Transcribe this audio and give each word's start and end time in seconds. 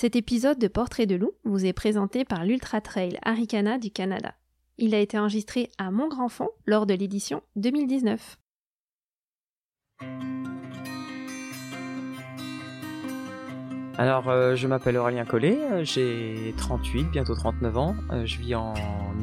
Cet 0.00 0.16
épisode 0.16 0.58
de 0.58 0.66
Portrait 0.66 1.04
de 1.04 1.14
loup 1.14 1.32
vous 1.44 1.66
est 1.66 1.74
présenté 1.74 2.24
par 2.24 2.46
l'Ultra 2.46 2.80
Trail 2.80 3.18
Aricana 3.22 3.76
du 3.76 3.90
Canada. 3.90 4.32
Il 4.78 4.94
a 4.94 4.98
été 4.98 5.18
enregistré 5.18 5.68
à 5.76 5.90
Mont-Grand-Fond 5.90 6.48
lors 6.64 6.86
de 6.86 6.94
l'édition 6.94 7.42
2019. 7.56 8.38
Alors, 13.98 14.30
euh, 14.30 14.56
je 14.56 14.66
m'appelle 14.66 14.96
Aurélien 14.96 15.26
Collet, 15.26 15.58
euh, 15.70 15.84
j'ai 15.84 16.54
38, 16.56 17.10
bientôt 17.10 17.34
39 17.34 17.76
ans. 17.76 17.94
Euh, 18.10 18.24
je 18.24 18.38
vis 18.38 18.54
en 18.54 18.72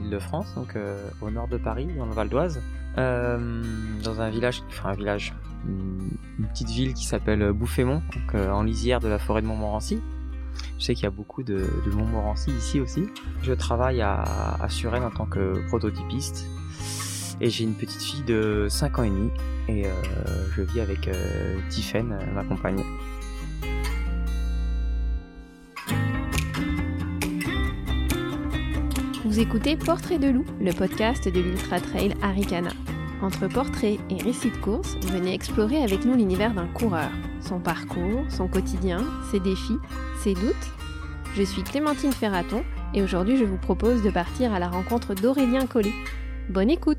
Ile-de-France, 0.04 0.54
donc 0.54 0.78
au 1.24 1.32
nord 1.32 1.48
de 1.48 1.58
Paris, 1.58 1.88
dans 1.98 2.06
le 2.06 2.14
Val 2.14 2.30
d'Oise, 2.30 2.62
dans 2.96 4.22
un 4.22 4.30
village, 4.30 4.62
enfin 4.70 4.90
un 4.90 4.96
village, 4.96 5.34
une, 5.68 6.48
petite 6.50 6.70
ville 6.70 6.94
qui 6.94 7.06
s'appelle 7.06 7.52
Bouffémont, 7.52 8.04
en 8.36 8.62
lisière 8.62 9.00
de 9.00 9.08
la 9.08 9.18
forêt 9.18 9.42
de 9.42 9.48
Montmorency. 9.48 10.04
Je 10.78 10.86
sais 10.86 10.94
qu'il 10.94 11.04
y 11.04 11.08
a 11.08 11.12
beaucoup 11.12 11.44
de, 11.44 11.68
Montmorency 11.92 12.52
ici 12.52 12.80
aussi. 12.80 13.08
Je 13.42 13.54
travaille 13.54 14.02
à, 14.02 14.22
à 14.62 14.70
Suresnes 14.70 15.04
en 15.04 15.12
tant 15.12 15.26
que 15.26 15.66
prototypiste 15.68 16.46
et 17.40 17.50
j'ai 17.50 17.64
une 17.64 17.76
petite 17.76 18.02
fille 18.02 18.24
de 18.24 18.68
5 18.70 19.00
ans 19.00 19.04
et 19.04 19.10
demi 19.10 19.32
et 19.68 19.84
je 20.56 20.62
vis 20.62 20.80
avec 20.80 21.08
euh, 21.08 21.60
ma 22.34 22.44
compagne. 22.44 22.84
Vous 29.26 29.40
écoutez 29.40 29.76
Portrait 29.76 30.20
de 30.20 30.30
loup, 30.30 30.46
le 30.60 30.72
podcast 30.72 31.28
de 31.28 31.40
l'Ultra 31.40 31.80
Trail 31.80 32.14
Aricana. 32.22 32.72
Entre 33.22 33.48
portraits 33.48 34.00
et 34.10 34.24
récits 34.24 34.52
de 34.52 34.58
course, 34.58 34.96
venez 35.12 35.34
explorer 35.34 35.84
avec 35.84 36.06
nous 36.06 36.16
l'univers 36.16 36.54
d'un 36.54 36.68
coureur, 36.68 37.10
son 37.48 37.60
parcours, 37.60 38.26
son 38.30 38.50
quotidien, 38.50 39.00
ses 39.32 39.40
défis, 39.40 39.78
ses 40.20 40.34
doutes. 40.34 40.54
Je 41.34 41.44
suis 41.44 41.64
Clémentine 41.64 42.12
Ferraton 42.12 42.64
et 42.94 43.02
aujourd'hui 43.02 43.38
je 43.38 43.46
vous 43.46 43.58
propose 43.58 44.04
de 44.04 44.10
partir 44.10 44.54
à 44.54 44.60
la 44.60 44.68
rencontre 44.68 45.16
d'Aurélien 45.16 45.66
Collet. 45.66 45.94
Bonne 46.50 46.70
écoute 46.70 46.98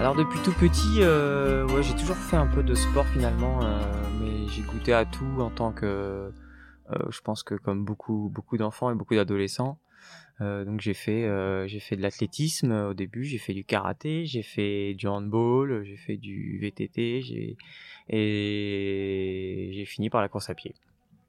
Alors 0.00 0.14
depuis 0.16 0.38
tout 0.40 0.54
petit, 0.54 1.00
euh, 1.02 1.66
ouais, 1.68 1.82
j'ai 1.82 1.94
toujours 1.94 2.16
fait 2.16 2.38
un 2.38 2.46
peu 2.46 2.62
de 2.62 2.74
sport 2.74 3.06
finalement, 3.08 3.60
euh, 3.62 3.78
mais 4.22 4.48
j'ai 4.48 4.62
goûté 4.62 4.94
à 4.94 5.04
tout 5.04 5.40
en 5.40 5.50
tant 5.50 5.72
que 5.72 5.84
euh, 5.86 6.98
je 7.10 7.20
pense 7.20 7.42
que 7.42 7.54
comme 7.54 7.84
beaucoup 7.84 8.30
beaucoup 8.32 8.56
d'enfants 8.56 8.90
et 8.90 8.94
beaucoup 8.94 9.14
d'adolescents. 9.14 9.78
Euh, 10.40 10.64
donc 10.64 10.80
j'ai 10.80 10.94
fait 10.94 11.24
euh, 11.24 11.66
j'ai 11.66 11.80
fait 11.80 11.96
de 11.96 12.02
l'athlétisme 12.02 12.72
au 12.72 12.94
début, 12.94 13.24
j'ai 13.24 13.38
fait 13.38 13.52
du 13.52 13.64
karaté, 13.64 14.24
j'ai 14.24 14.42
fait 14.42 14.94
du 14.94 15.06
handball, 15.06 15.84
j'ai 15.84 15.96
fait 15.96 16.16
du 16.16 16.58
VTT, 16.60 17.20
j'ai 17.20 17.56
et 18.08 19.70
j'ai 19.74 19.84
fini 19.84 20.08
par 20.08 20.22
la 20.22 20.28
course 20.28 20.48
à 20.48 20.54
pied. 20.54 20.74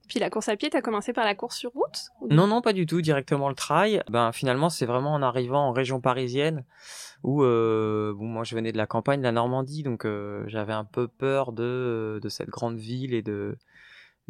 Puis 0.07 0.19
la 0.19 0.29
course 0.29 0.49
à 0.49 0.57
pied, 0.57 0.69
t'as 0.69 0.81
commencé 0.81 1.13
par 1.13 1.23
la 1.23 1.35
course 1.35 1.57
sur 1.57 1.71
route 1.71 2.09
Non, 2.29 2.45
non, 2.47 2.61
pas 2.61 2.73
du 2.73 2.85
tout. 2.85 3.01
Directement 3.01 3.47
le 3.47 3.55
trail. 3.55 4.03
Ben 4.09 4.33
finalement, 4.33 4.69
c'est 4.69 4.85
vraiment 4.85 5.13
en 5.13 5.21
arrivant 5.21 5.69
en 5.69 5.71
région 5.71 6.01
parisienne 6.01 6.65
où 7.23 7.43
euh, 7.43 8.13
bon, 8.13 8.25
moi 8.25 8.43
je 8.43 8.55
venais 8.55 8.71
de 8.71 8.77
la 8.77 8.87
campagne, 8.87 9.19
de 9.19 9.25
la 9.25 9.31
Normandie, 9.31 9.83
donc 9.83 10.07
j'avais 10.47 10.73
un 10.73 10.85
peu 10.85 11.07
peur 11.07 11.51
de 11.51 12.19
de 12.21 12.29
cette 12.29 12.49
grande 12.49 12.77
ville 12.77 13.13
et 13.13 13.21
de 13.21 13.57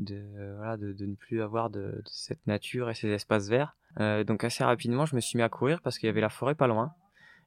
de, 0.02 0.56
voilà, 0.58 0.78
de, 0.78 0.94
de, 0.94 1.06
ne 1.06 1.16
plus 1.16 1.42
avoir 1.42 1.70
de, 1.70 1.80
de, 1.80 2.04
cette 2.06 2.46
nature 2.48 2.90
et 2.90 2.94
ces 2.94 3.10
espaces 3.10 3.48
verts. 3.48 3.76
Euh, 4.00 4.24
donc 4.24 4.44
assez 4.44 4.64
rapidement, 4.64 5.06
je 5.06 5.16
me 5.16 5.22
suis 5.22 5.38
mis 5.38 5.44
à 5.44 5.50
courir 5.50 5.82
parce 5.82 5.98
qu'il 5.98 6.08
y 6.08 6.10
avait 6.10 6.22
la 6.22 6.30
forêt 6.30 6.56
pas 6.56 6.68
loin. 6.68 6.94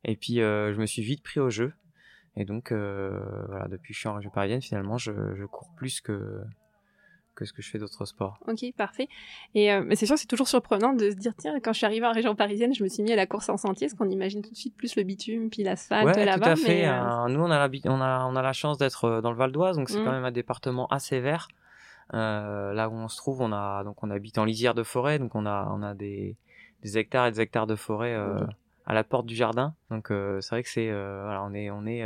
Et 0.05 0.17
puis 0.17 0.41
euh, 0.41 0.73
je 0.73 0.81
me 0.81 0.87
suis 0.87 1.03
vite 1.03 1.23
pris 1.23 1.41
au 1.41 1.51
jeu. 1.51 1.73
Et 2.37 2.45
donc 2.45 2.73
euh, 2.73 3.21
voilà, 3.49 3.69
depuis 3.69 3.89
que 3.89 3.95
je 3.95 4.01
suis 4.01 4.09
en 4.09 4.15
région 4.15 4.31
parisienne, 4.31 4.63
finalement, 4.63 4.99
je, 4.99 5.13
je 5.35 5.45
cours 5.45 5.71
plus 5.77 6.01
que 6.01 6.41
que 7.35 7.45
ce 7.45 7.53
que 7.53 7.63
je 7.63 7.69
fais 7.69 7.79
d'autres 7.79 8.05
sports. 8.05 8.39
Ok, 8.47 8.65
parfait. 8.77 9.09
Et 9.57 9.77
mais 9.81 9.97
c'est 9.97 10.07
sûr, 10.07 10.17
c'est 10.17 10.29
toujours 10.29 10.47
surprenant 10.47 10.93
de 10.93 11.11
se 11.11 11.17
dire 11.17 11.33
tiens, 11.37 11.59
quand 11.59 11.73
je 11.73 11.79
suis 11.79 11.87
arrivée 11.87 12.07
en 12.07 12.13
région 12.13 12.37
parisienne, 12.37 12.73
je 12.73 12.85
me 12.85 12.89
suis 12.89 13.03
mis 13.03 13.13
à 13.13 13.17
la 13.17 13.27
course 13.27 13.49
en 13.49 13.57
sentier, 13.57 13.89
parce 13.89 13.99
qu'on 13.99 14.09
imagine 14.09 14.41
tout 14.41 14.53
de 14.53 14.57
suite 14.57 14.77
plus 14.77 14.95
le 14.95 15.03
bitume 15.03 15.51
puis 15.51 15.65
l'asphalte 15.65 16.17
ouais, 16.17 16.25
là-bas. 16.25 16.47
tout 16.47 16.53
à 16.53 16.57
fait. 16.57 16.83
Mais, 16.83 16.89
euh... 16.89 17.29
Nous, 17.29 17.41
on 17.41 17.51
a, 17.51 17.59
la, 17.59 17.69
on 17.87 18.01
a 18.01 18.25
on 18.25 18.37
a 18.37 18.43
la 18.43 18.53
chance 18.53 18.79
d'être 18.79 19.21
dans 19.21 19.33
le 19.33 19.37
Val 19.37 19.51
d'Oise, 19.51 19.77
donc 19.77 19.89
c'est 19.89 19.99
mmh. 19.99 20.05
quand 20.05 20.13
même 20.13 20.25
un 20.25 20.31
département 20.31 20.87
assez 20.87 21.19
vert. 21.19 21.49
Euh, 22.13 22.73
là 22.75 22.89
où 22.89 22.93
on 22.93 23.09
se 23.09 23.17
trouve, 23.17 23.41
on 23.41 23.53
a 23.53 23.83
donc 23.85 24.03
on 24.03 24.11
habite 24.11 24.37
en 24.39 24.45
lisière 24.45 24.75
de 24.75 24.83
forêt, 24.83 25.19
donc 25.19 25.35
on 25.35 25.47
a 25.47 25.69
on 25.71 25.83
a 25.83 25.95
des, 25.95 26.37
des 26.83 26.99
hectares 26.99 27.27
et 27.27 27.33
des 27.33 27.41
hectares 27.41 27.67
de 27.67 27.77
forêt 27.77 28.15
euh, 28.15 28.37
okay. 28.43 28.53
à 28.87 28.95
la 28.95 29.05
porte 29.05 29.27
du 29.27 29.35
jardin. 29.35 29.75
Donc 29.91 30.11
euh, 30.11 30.41
c'est 30.41 30.51
vrai 30.51 30.63
que 30.63 30.69
c'est 30.69 30.93
on 30.93 31.55
est 31.55 31.71
on 31.71 31.87
est 31.87 32.05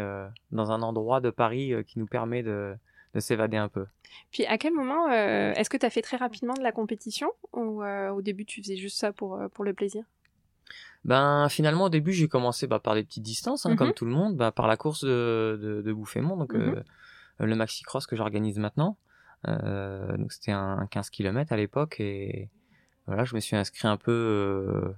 dans 0.53 0.71
un 0.71 0.83
endroit 0.83 1.21
de 1.21 1.31
Paris 1.31 1.73
qui 1.87 1.99
nous 1.99 2.07
permet 2.07 2.43
de 2.43 2.75
de 3.15 3.21
s'évader 3.21 3.57
un 3.57 3.69
peu. 3.69 3.87
Puis 4.31 4.45
à 4.47 4.57
quel 4.59 4.73
moment 4.73 5.11
est-ce 5.11 5.71
que 5.71 5.77
tu 5.77 5.87
as 5.87 5.91
fait 5.91 6.03
très 6.03 6.17
rapidement 6.17 6.55
de 6.55 6.63
la 6.63 6.73
compétition 6.73 7.31
ou 7.53 7.83
au 7.83 8.23
début 8.23 8.45
tu 8.45 8.63
faisais 8.63 8.77
juste 8.77 8.99
ça 8.99 9.13
pour 9.13 9.41
pour 9.53 9.65
le 9.65 9.75
plaisir? 9.75 10.05
Ben 11.05 11.49
finalement 11.49 11.85
au 11.85 11.89
début 11.89 12.13
j'ai 12.13 12.29
commencé 12.29 12.67
bah, 12.67 12.81
par 12.81 12.95
des 12.95 13.05
petites 13.05 13.23
distances 13.23 13.65
hein, 13.65 13.71
mm 13.71 13.73
-hmm. 13.73 13.77
comme 13.79 13.95
tout 13.95 14.05
le 14.05 14.11
monde, 14.11 14.37
bah, 14.37 14.51
par 14.53 14.67
la 14.67 14.77
course 14.77 15.05
de, 15.05 15.59
de, 15.63 15.83
de 15.83 15.93
Bouffémont, 15.93 16.37
donc 16.37 16.53
mm 16.55 16.61
-hmm. 16.61 16.83
le 17.53 17.57
maxi 17.57 17.83
cross 17.83 18.07
que 18.07 18.17
j'organise 18.17 18.59
maintenant. 18.59 18.97
Euh, 19.47 20.17
donc 20.17 20.33
c'était 20.33 20.53
un 20.53 20.87
15 20.91 21.11
km 21.11 21.53
à 21.53 21.57
l'époque 21.57 22.01
et 22.01 22.49
voilà, 23.07 23.25
je 23.25 23.35
me 23.35 23.41
suis 23.41 23.57
inscrit 23.57 23.87
un 23.87 23.97
peu 23.97 24.13
euh, 24.13 24.95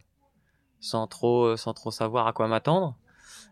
sans 0.80 1.06
trop 1.06 1.56
sans 1.56 1.74
trop 1.74 1.90
savoir 1.90 2.26
à 2.26 2.32
quoi 2.32 2.48
m'attendre. 2.48 2.96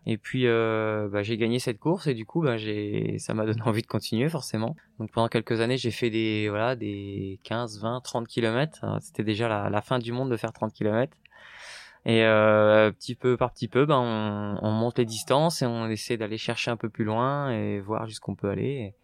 Et 0.07 0.17
puis 0.17 0.47
euh, 0.47 1.09
bah, 1.11 1.23
j'ai 1.23 1.37
gagné 1.37 1.59
cette 1.59 1.79
course 1.79 2.07
et 2.07 2.15
du 2.15 2.25
coup 2.25 2.41
bah, 2.43 2.57
j'ai 2.57 3.19
ça 3.19 3.35
m'a 3.35 3.45
donné 3.45 3.61
envie 3.63 3.83
de 3.83 3.87
continuer 3.87 4.29
forcément. 4.29 4.77
Donc 4.99 5.13
pendant 5.13 5.29
quelques 5.29 5.61
années 5.61 5.77
j'ai 5.77 5.91
fait 5.91 6.11
des 6.11 6.49
voilà 6.49 6.77
des 6.77 7.39
15, 7.45 7.81
20, 7.81 8.01
30 8.01 8.27
km. 8.27 8.87
C'était 9.01 9.25
déjà 9.25 9.49
la, 9.49 9.71
la, 9.71 9.83
fin 9.83 9.99
du 9.99 10.13
monde 10.13 10.31
de 10.31 10.37
faire 10.37 10.53
30 10.53 10.73
km. 10.73 11.17
Et 12.07 12.25
euh, 12.25 12.91
petit 12.93 13.15
peu 13.15 13.37
par 13.37 13.53
petit 13.53 13.69
peu, 13.69 13.85
ben 13.85 13.99
on, 13.99 14.59
on, 14.67 14.71
monte 14.71 14.99
les 14.99 15.05
distances 15.05 15.63
et 15.63 15.67
on 15.67 15.89
essaie 15.89 16.17
d'aller 16.17 16.39
chercher 16.39 16.71
un 16.71 16.77
peu 16.77 16.89
plus 16.89 17.05
loin 17.05 17.51
et 17.51 17.81
voir 17.81 18.07
jusqu'où 18.07 18.33
on 18.33 18.35
peut 18.35 18.49
aller. 18.49 18.95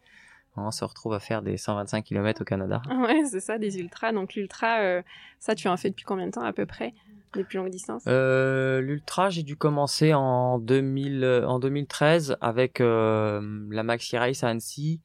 On 0.56 0.70
se 0.70 0.84
retrouve 0.84 1.14
à 1.14 1.20
faire 1.20 1.42
des 1.42 1.56
125 1.56 2.04
km 2.04 2.42
au 2.42 2.44
Canada. 2.44 2.80
Ouais, 2.90 3.24
c'est 3.24 3.40
ça, 3.40 3.58
des 3.58 3.78
ultras. 3.78 4.12
Donc 4.12 4.34
l'ultra, 4.34 4.80
euh, 4.80 5.02
ça, 5.38 5.54
tu 5.54 5.68
en 5.68 5.76
fais 5.76 5.90
depuis 5.90 6.04
combien 6.04 6.26
de 6.26 6.32
temps 6.32 6.44
à 6.44 6.52
peu 6.52 6.66
près 6.66 6.94
les 7.34 7.44
plus 7.44 7.58
longues 7.58 7.70
distances? 7.70 8.04
Euh, 8.06 8.80
L'ultra, 8.80 9.30
j'ai 9.30 9.42
dû 9.42 9.56
commencer 9.56 10.14
en 10.14 10.58
2000, 10.58 11.44
en 11.46 11.58
2013 11.58 12.36
avec 12.40 12.80
euh, 12.80 13.66
la 13.70 13.82
Maxi 13.82 14.16
Race 14.16 14.44
à 14.44 14.48
Annecy. 14.48 15.00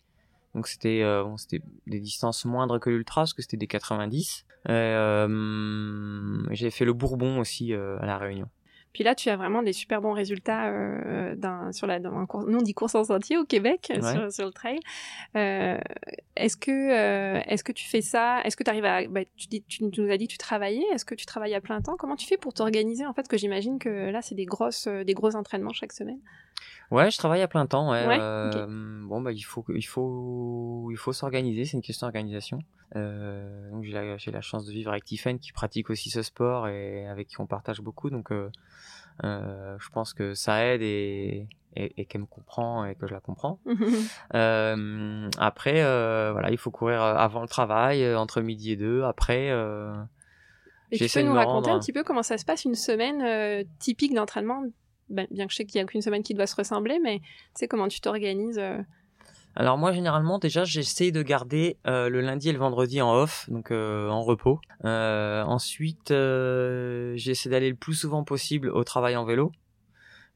Donc 0.55 0.67
c'était 0.67 1.01
euh, 1.03 1.23
bon, 1.23 1.37
c'était 1.37 1.61
des 1.87 1.99
distances 1.99 2.45
moindres 2.45 2.79
que 2.79 2.89
l'ultra 2.89 3.21
parce 3.21 3.33
que 3.33 3.41
c'était 3.41 3.57
des 3.57 3.67
90. 3.67 4.45
Euh, 4.69 6.43
j'ai 6.51 6.69
fait 6.69 6.85
le 6.85 6.93
Bourbon 6.93 7.39
aussi 7.39 7.73
à 7.73 8.05
la 8.05 8.17
Réunion. 8.17 8.49
Puis 8.93 9.03
là, 9.03 9.13
tu 9.15 9.29
as 9.29 9.35
vraiment 9.35 9.61
des 9.61 9.73
super 9.73 10.01
bons 10.01 10.13
résultats 10.13 10.67
euh, 10.67 11.35
dans, 11.35 11.71
sur 11.71 11.85
la, 11.85 11.99
dans 11.99 12.15
un 12.17 12.25
cours, 12.25 12.43
nous 12.45 12.57
on 12.57 12.61
dit 12.61 12.73
course 12.73 12.95
en 12.95 13.03
sentier 13.03 13.37
au 13.37 13.45
Québec 13.45 13.91
ouais. 13.93 14.01
sur, 14.01 14.31
sur, 14.31 14.45
le 14.45 14.51
trail. 14.51 14.79
Euh, 15.35 15.77
est-ce 16.35 16.57
que 16.57 16.71
euh, 16.71 17.39
est-ce 17.45 17.63
que 17.63 17.71
tu 17.71 17.87
fais 17.87 18.01
ça? 18.01 18.41
Est-ce 18.43 18.57
que 18.57 18.63
tu 18.63 18.69
arrives 18.69 18.85
à 18.85 19.05
bah, 19.07 19.21
tu, 19.37 19.47
dis, 19.47 19.63
tu 19.63 19.83
nous 19.83 20.09
as 20.09 20.17
dit 20.17 20.27
que 20.27 20.31
tu 20.31 20.37
travaillais. 20.37 20.85
Est-ce 20.93 21.05
que 21.05 21.15
tu 21.15 21.25
travailles 21.25 21.53
à 21.53 21.61
plein 21.61 21.81
temps? 21.81 21.97
Comment 21.97 22.15
tu 22.15 22.25
fais 22.25 22.37
pour 22.37 22.53
t'organiser 22.53 23.05
en 23.05 23.13
fait? 23.13 23.27
Que 23.27 23.37
j'imagine 23.37 23.77
que 23.77 24.09
là, 24.09 24.21
c'est 24.21 24.35
des 24.35 24.45
grosses 24.45 24.87
des 24.87 25.13
gros 25.13 25.35
entraînements 25.35 25.73
chaque 25.73 25.93
semaine. 25.93 26.19
Ouais, 26.91 27.11
je 27.11 27.17
travaille 27.17 27.41
à 27.41 27.47
plein 27.47 27.67
temps. 27.67 27.91
Ouais. 27.91 28.07
ouais 28.07 28.17
euh, 28.19 28.49
okay. 28.49 28.65
Bon, 29.07 29.21
bah 29.21 29.31
il 29.31 29.41
faut 29.41 29.63
il 29.69 29.85
faut 29.85 30.89
il 30.91 30.97
faut 30.97 31.13
s'organiser. 31.13 31.65
C'est 31.65 31.77
une 31.77 31.83
question 31.83 32.07
d'organisation. 32.07 32.59
Euh, 32.95 33.69
donc 33.71 33.83
j'ai 33.83 33.93
la, 33.93 34.17
j'ai 34.17 34.31
la 34.31 34.41
chance 34.41 34.65
de 34.65 34.71
vivre 34.71 34.91
avec 34.91 35.05
Tiffen 35.05 35.39
qui 35.39 35.51
pratique 35.51 35.89
aussi 35.89 36.09
ce 36.09 36.21
sport 36.21 36.67
et 36.67 37.07
avec 37.07 37.27
qui 37.27 37.39
on 37.39 37.45
partage 37.45 37.81
beaucoup. 37.81 38.09
Donc 38.09 38.31
euh, 38.31 38.49
euh, 39.23 39.77
je 39.79 39.89
pense 39.89 40.13
que 40.13 40.33
ça 40.33 40.65
aide 40.65 40.81
et, 40.81 41.47
et, 41.75 41.93
et 42.01 42.05
qu'elle 42.05 42.21
me 42.21 42.25
comprend 42.25 42.85
et 42.85 42.95
que 42.95 43.07
je 43.07 43.13
la 43.13 43.19
comprends. 43.19 43.59
euh, 44.33 45.29
après, 45.37 45.83
euh, 45.83 46.31
voilà, 46.31 46.51
il 46.51 46.57
faut 46.57 46.71
courir 46.71 47.01
avant 47.01 47.41
le 47.41 47.47
travail, 47.47 48.15
entre 48.15 48.41
midi 48.41 48.71
et 48.71 48.75
deux. 48.75 49.03
Après, 49.03 49.49
euh, 49.51 49.93
et 50.91 50.97
tu 50.97 51.07
peux 51.13 51.21
nous 51.21 51.33
raconter 51.33 51.69
un 51.69 51.79
petit 51.79 51.93
peu 51.93 52.03
comment 52.03 52.23
ça 52.23 52.37
se 52.37 52.45
passe 52.45 52.65
une 52.65 52.75
semaine 52.75 53.21
euh, 53.21 53.63
typique 53.79 54.13
d'entraînement? 54.13 54.63
Ben, 55.09 55.27
Bien 55.31 55.45
que 55.45 55.51
je 55.51 55.57
sais 55.57 55.65
qu'il 55.65 55.79
n'y 55.79 55.83
a 55.83 55.85
qu'une 55.85 56.01
semaine 56.01 56.23
qui 56.23 56.33
doit 56.33 56.47
se 56.47 56.55
ressembler, 56.55 56.99
mais 56.99 57.19
tu 57.19 57.25
sais 57.55 57.67
comment 57.67 57.87
tu 57.87 58.01
t'organises 58.01 58.59
euh... 58.59 58.79
Alors 59.59 59.77
moi 59.77 59.91
généralement 59.91 60.39
déjà 60.39 60.63
j'essaie 60.63 61.11
de 61.11 61.21
garder 61.21 61.75
euh, 61.85 62.07
le 62.07 62.21
lundi 62.21 62.47
et 62.47 62.53
le 62.53 62.59
vendredi 62.59 63.01
en 63.01 63.13
off, 63.13 63.45
donc 63.49 63.71
euh, 63.71 64.07
en 64.07 64.23
repos. 64.23 64.61
Euh, 64.85 65.43
ensuite 65.43 66.13
j'essaie 67.17 67.49
d'aller 67.49 67.69
le 67.69 67.75
plus 67.75 67.95
souvent 67.95 68.23
possible 68.23 68.69
au 68.69 68.85
travail 68.85 69.17
en 69.17 69.25
vélo. 69.25 69.51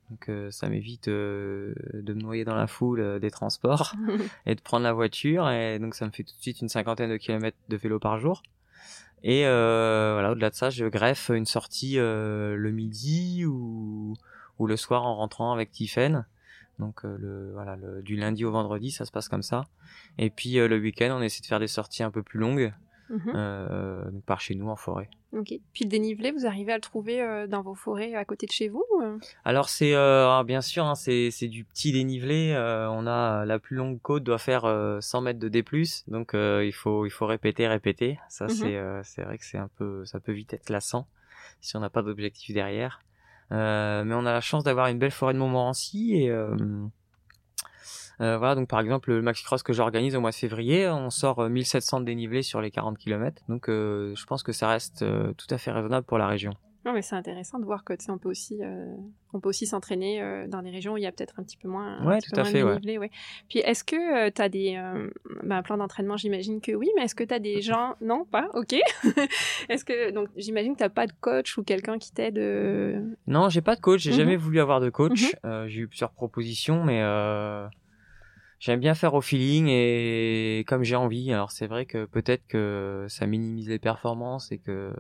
Donc 0.09 0.29
ça 0.51 0.67
m'évite 0.67 1.07
de 1.07 1.73
me 1.93 2.21
noyer 2.21 2.43
dans 2.43 2.53
la 2.53 2.67
foule 2.67 3.21
des 3.21 3.31
transports 3.31 3.95
et 4.45 4.55
de 4.55 4.61
prendre 4.61 4.83
la 4.83 4.91
voiture. 4.91 5.49
Et 5.49 5.79
donc 5.79 5.95
ça 5.95 6.05
me 6.05 6.11
fait 6.11 6.23
tout 6.23 6.35
de 6.35 6.41
suite 6.41 6.59
une 6.59 6.67
cinquantaine 6.67 7.09
de 7.09 7.15
kilomètres 7.15 7.57
de 7.69 7.77
vélo 7.77 7.99
par 7.99 8.19
jour. 8.19 8.43
Et 9.23 9.43
voilà 9.43 10.33
au-delà 10.33 10.49
de 10.49 10.55
ça 10.55 10.69
je 10.69 10.85
greffe 10.85 11.31
une 11.33 11.45
sortie 11.45 11.95
le 11.95 12.71
midi 12.73 13.45
ou, 13.45 14.15
ou 14.59 14.67
le 14.67 14.75
soir 14.75 15.03
en 15.05 15.15
rentrant 15.15 15.53
avec 15.53 15.71
Tiffen. 15.71 16.25
Donc 16.79 17.03
le 17.03 17.51
voilà 17.53 17.75
le, 17.75 18.01
du 18.01 18.15
lundi 18.15 18.45
au 18.45 18.51
vendredi 18.51 18.91
ça 18.91 19.05
se 19.05 19.11
passe 19.11 19.29
comme 19.29 19.43
ça. 19.43 19.65
Et 20.17 20.29
puis 20.29 20.53
le 20.53 20.77
week-end 20.77 21.15
on 21.17 21.21
essaie 21.21 21.41
de 21.41 21.45
faire 21.45 21.59
des 21.59 21.67
sorties 21.67 22.03
un 22.03 22.11
peu 22.11 22.23
plus 22.23 22.39
longues. 22.39 22.73
Mhm. 23.09 24.21
par 24.25 24.39
chez 24.39 24.55
nous 24.55 24.69
en 24.69 24.75
forêt. 24.75 25.09
Ok. 25.33 25.53
Puis 25.73 25.83
le 25.83 25.89
dénivelé, 25.89 26.31
vous 26.31 26.47
arrivez 26.47 26.71
à 26.71 26.77
le 26.77 26.81
trouver 26.81 27.45
dans 27.47 27.61
vos 27.61 27.75
forêts 27.75 28.15
à 28.15 28.25
côté 28.25 28.47
de 28.47 28.51
chez 28.51 28.69
vous 28.69 28.83
Alors 29.43 29.69
c'est 29.69 29.93
ah, 29.93 30.41
bien 30.47 30.61
sûr, 30.61 30.85
hein, 30.85 30.95
c'est 30.95 31.47
du 31.47 31.63
petit 31.63 31.91
dénivelé. 31.91 32.55
on 32.89 33.05
a 33.05 33.45
la 33.45 33.59
plus 33.59 33.75
longue 33.75 34.01
côte 34.01 34.23
doit 34.23 34.39
faire 34.39 34.97
100 34.99 35.21
mètres 35.21 35.39
de 35.39 35.49
D+, 35.49 35.63
donc 36.07 36.31
il 36.33 36.73
faut 36.73 37.05
il 37.05 37.11
faut 37.11 37.27
répéter 37.27 37.67
répéter. 37.67 38.19
Ça 38.29 38.45
mhm. 38.45 38.51
c'est 38.51 38.81
c'est 39.03 39.21
vrai 39.23 39.37
que 39.37 39.45
c'est 39.45 39.59
un 39.59 39.69
peu 39.77 40.05
ça 40.05 40.19
peut 40.19 40.31
vite 40.31 40.53
être 40.53 40.69
lassant 40.69 41.05
si 41.61 41.75
on 41.77 41.79
n'a 41.79 41.89
pas 41.89 42.01
d'objectif 42.01 42.53
derrière. 42.53 43.01
Euh, 43.53 44.03
mais 44.03 44.15
on 44.15 44.25
a 44.25 44.33
la 44.33 44.41
chance 44.41 44.63
d'avoir 44.63 44.87
une 44.87 44.97
belle 44.97 45.11
forêt 45.11 45.33
de 45.33 45.39
Montmorency 45.39 46.15
et 46.15 46.29
euh, 46.31 46.55
euh, 48.21 48.37
voilà, 48.37 48.55
donc 48.55 48.67
par 48.67 48.79
exemple 48.79 49.11
le 49.11 49.21
maxi 49.21 49.43
cross 49.43 49.61
que 49.61 49.73
j'organise 49.73 50.15
au 50.15 50.21
mois 50.21 50.31
de 50.31 50.35
février, 50.35 50.87
on 50.89 51.09
sort 51.09 51.49
1700 51.49 52.01
de 52.01 52.05
dénivelé 52.05 52.41
sur 52.41 52.61
les 52.61 52.71
40 52.71 52.97
km. 52.97 53.41
Donc 53.49 53.65
je 53.67 54.25
pense 54.25 54.43
que 54.43 54.51
ça 54.51 54.67
reste 54.67 55.05
tout 55.37 55.47
à 55.49 55.57
fait 55.57 55.71
raisonnable 55.71 56.05
pour 56.05 56.17
la 56.17 56.27
région. 56.27 56.53
Non, 56.85 56.91
mais 56.91 57.01
c'est 57.01 57.15
intéressant 57.15 57.59
de 57.59 57.65
voir 57.65 57.85
que 57.85 57.93
on 58.09 58.17
peut 58.17 58.29
aussi, 58.29 58.57
euh, 58.61 58.93
on 59.31 59.39
peut 59.39 59.47
aussi 59.49 59.65
s'entraîner 59.65 60.21
euh, 60.21 60.47
dans 60.47 60.61
des 60.61 60.69
régions 60.69 60.93
où 60.93 60.97
il 60.97 61.03
y 61.03 61.05
a 61.05 61.13
peut-être 61.13 61.39
un 61.39 61.43
petit 61.43 61.55
peu 61.55 61.69
moins. 61.69 62.05
Ouais, 62.05 62.19
tout 62.19 62.37
à 62.37 62.43
fait. 62.43 62.61
Ouais. 62.61 63.09
Puis 63.47 63.59
est-ce 63.59 63.85
que 63.85 64.27
euh, 64.27 64.31
tu 64.35 64.41
as 64.41 64.49
des, 64.49 64.73
ben, 65.43 65.57
un 65.57 65.63
plan 65.63 65.77
d'entraînement? 65.77 66.17
J'imagine 66.17 66.59
que 66.59 66.73
oui, 66.73 66.89
mais 66.97 67.03
est-ce 67.03 67.15
que 67.15 67.23
tu 67.23 67.33
as 67.33 67.39
des 67.39 67.61
gens? 67.61 67.95
Non, 68.01 68.25
pas? 68.25 68.49
Ok. 68.53 68.73
est-ce 69.69 69.85
que 69.85 70.11
donc 70.11 70.27
j'imagine 70.35 70.73
que 70.73 70.79
t'as 70.79 70.89
pas 70.89 71.07
de 71.07 71.13
coach 71.21 71.57
ou 71.57 71.63
quelqu'un 71.63 71.97
qui 71.97 72.11
t'aide 72.11 72.37
Non, 73.27 73.47
j'ai 73.47 73.61
pas 73.61 73.75
de 73.75 73.81
coach. 73.81 74.01
J'ai 74.01 74.11
mhm. 74.11 74.17
jamais 74.17 74.35
voulu 74.35 74.59
avoir 74.59 74.81
de 74.81 74.89
coach. 74.89 75.33
Mhm. 75.43 75.67
j'ai 75.67 75.81
eu 75.81 75.87
plusieurs 75.87 76.11
propositions, 76.11 76.83
mais 76.83 77.01
j'aime 78.59 78.81
bien 78.81 78.93
faire 78.93 79.13
au 79.13 79.21
feeling 79.21 79.67
et 79.69 80.65
comme 80.67 80.83
j'ai 80.83 80.97
envie. 80.97 81.31
Alors 81.31 81.51
c'est 81.51 81.67
vrai 81.67 81.85
que 81.85 82.03
peut-être 82.03 82.45
que 82.47 83.05
ça 83.07 83.25
minimise 83.25 83.69
les 83.69 83.79
performances 83.79 84.51
et 84.51 84.57
que 84.57 84.91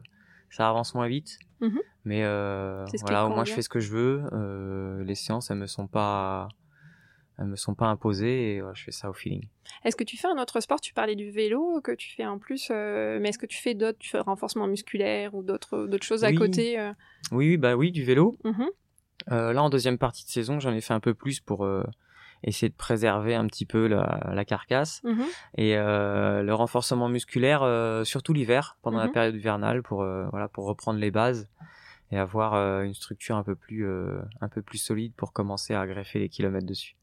ça 0.55 0.69
avance 0.69 0.93
moins 0.93 1.07
vite. 1.07 1.39
Mhm. 1.61 1.79
Mais 2.05 2.23
euh, 2.23 2.85
voilà, 3.01 3.25
au 3.25 3.29
moins 3.29 3.45
je 3.45 3.53
fais 3.53 3.61
ce 3.61 3.69
que 3.69 3.79
je 3.79 3.91
veux. 3.91 4.23
Euh, 4.33 5.03
les 5.03 5.15
séances, 5.15 5.49
elles 5.49 5.57
me 5.57 5.67
sont 5.67 5.87
pas, 5.87 6.49
elles 7.39 7.45
me 7.45 7.55
sont 7.55 7.75
pas 7.75 7.87
imposées 7.87 8.55
et 8.55 8.61
je 8.73 8.83
fais 8.83 8.91
ça 8.91 9.09
au 9.09 9.13
feeling. 9.13 9.47
Est-ce 9.85 9.95
que 9.95 10.03
tu 10.03 10.17
fais 10.17 10.27
un 10.27 10.37
autre 10.37 10.59
sport? 10.59 10.81
Tu 10.81 10.93
parlais 10.93 11.15
du 11.15 11.31
vélo 11.31 11.79
que 11.81 11.93
tu 11.93 12.11
fais 12.13 12.25
en 12.25 12.39
plus, 12.39 12.69
euh, 12.71 13.19
mais 13.21 13.29
est-ce 13.29 13.39
que 13.39 13.45
tu 13.45 13.61
fais 13.61 13.73
d'autres, 13.73 13.97
tu 13.99 14.09
fais 14.09 14.19
renforcement 14.19 14.67
musculaire 14.67 15.33
ou 15.33 15.43
d'autres 15.43 15.87
d'autres 15.87 16.05
choses 16.05 16.23
à 16.25 16.33
côté 16.33 16.77
Oui, 17.31 17.49
oui, 17.49 17.57
bah 17.57 17.75
oui, 17.75 17.91
du 17.91 18.03
vélo. 18.03 18.35
Mhm. 18.43 18.69
là, 19.27 19.63
en 19.63 19.69
deuxième 19.69 19.97
partie 19.97 20.25
de 20.25 20.29
saison, 20.29 20.59
j'en 20.59 20.73
ai 20.73 20.81
fait 20.81 20.93
un 20.93 20.99
peu 20.99 21.13
plus 21.13 21.39
pour 21.39 21.65
essayer 22.43 22.69
de 22.69 22.75
préserver 22.75 23.35
un 23.35 23.47
petit 23.47 23.65
peu 23.65 23.87
la, 23.87 24.45
carcasse 24.45 25.01
mhm. 25.03 25.23
et 25.57 25.77
euh, 25.77 26.43
le 26.43 26.53
renforcement 26.53 27.07
musculaire 27.07 27.63
euh, 27.63 28.03
surtout 28.03 28.33
l'hiver 28.33 28.77
pendant 28.81 28.99
la 28.99 29.07
mhm. 29.07 29.11
période 29.11 29.35
hivernale 29.35 29.81
pour 29.81 30.01
euh, 30.01 30.27
voilà 30.31 30.47
pour 30.49 30.65
reprendre 30.65 30.99
les 30.99 31.11
bases 31.11 31.47
et 32.11 32.17
avoir 32.17 32.53
une 32.83 32.93
structure 32.93 33.37
un 33.37 33.43
peu 33.43 33.55
plus 33.55 33.87
un 34.39 34.47
peu 34.47 34.61
plus 34.61 34.77
solide 34.77 35.13
pour 35.15 35.33
commencer 35.33 35.73
à 35.73 35.87
greffer 35.87 36.19
les 36.19 36.29
kilomètres 36.29 36.67
dessus. 36.67 36.95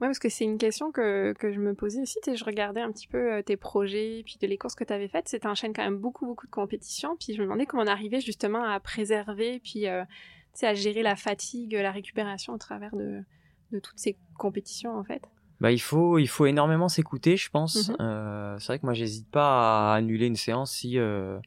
Ouais, 0.00 0.08
parce 0.08 0.18
que 0.18 0.28
c'est 0.28 0.44
une 0.44 0.58
question 0.58 0.90
que, 0.90 1.32
que 1.32 1.52
je 1.52 1.60
me 1.60 1.74
posais 1.74 2.02
aussi. 2.02 2.18
Je 2.26 2.44
regardais 2.44 2.82
un 2.82 2.90
petit 2.92 3.06
peu 3.06 3.42
tes 3.44 3.56
projets, 3.56 4.22
puis 4.26 4.36
de 4.38 4.46
les 4.46 4.58
courses 4.58 4.74
que 4.74 4.84
tu 4.84 4.92
avais 4.92 5.08
faites. 5.08 5.28
C'était 5.28 5.46
un 5.46 5.54
chaîne 5.54 5.72
quand 5.72 5.84
même 5.84 5.96
beaucoup, 5.96 6.26
beaucoup 6.26 6.44
de 6.44 6.50
compétitions. 6.50 7.16
Puis 7.16 7.32
je 7.34 7.38
me 7.38 7.44
demandais 7.44 7.64
comment 7.64 7.84
on 7.84 7.86
arrivait 7.86 8.20
justement 8.20 8.62
à 8.62 8.78
préserver, 8.78 9.58
puis 9.60 9.86
à 9.86 10.74
gérer 10.74 11.02
la 11.02 11.16
fatigue, 11.16 11.72
la 11.72 11.92
récupération 11.92 12.52
au 12.52 12.58
travers 12.58 12.94
de, 12.94 13.22
de 13.72 13.80
toutes 13.80 13.98
ces 13.98 14.16
compétitions 14.38 14.96
en 14.96 15.04
fait? 15.04 15.22
Bah, 15.60 15.70
il 15.70 15.80
faut 15.80 16.18
il 16.18 16.28
faut 16.28 16.46
énormément 16.46 16.88
s'écouter 16.88 17.36
je 17.36 17.48
pense. 17.50 17.88
Mhm. 17.88 17.96
euh, 18.00 18.58
c'est 18.58 18.66
vrai 18.66 18.78
que 18.78 18.86
moi 18.86 18.94
j'hésite 18.94 19.30
pas 19.30 19.92
à 19.92 19.94
annuler 19.94 20.26
une 20.26 20.36
séance 20.36 20.72
si 20.72 20.98
euh, 20.98 21.38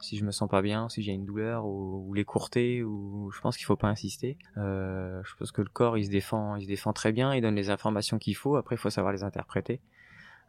si 0.00 0.16
je 0.16 0.24
me 0.24 0.30
sens 0.30 0.48
pas 0.48 0.62
bien 0.62 0.88
si 0.88 1.02
j'ai 1.02 1.12
une 1.12 1.26
douleur 1.26 1.66
ou, 1.66 2.06
ou 2.08 2.14
l'écourter 2.14 2.82
ou 2.82 3.30
je 3.30 3.40
pense 3.40 3.56
qu'il 3.56 3.66
faut 3.66 3.76
pas 3.76 3.88
insister. 3.88 4.38
Euh, 4.56 5.20
je 5.24 5.34
pense 5.36 5.52
que 5.52 5.60
le 5.60 5.68
corps 5.68 5.98
il 5.98 6.06
se 6.06 6.10
défend 6.10 6.56
il 6.56 6.62
se 6.62 6.68
défend 6.68 6.92
très 6.92 7.12
bien 7.12 7.34
il 7.34 7.42
donne 7.42 7.56
les 7.56 7.70
informations 7.70 8.18
qu'il 8.18 8.36
faut. 8.36 8.56
Après 8.56 8.76
il 8.76 8.78
faut 8.78 8.90
savoir 8.90 9.12
les 9.12 9.22
interpréter. 9.22 9.80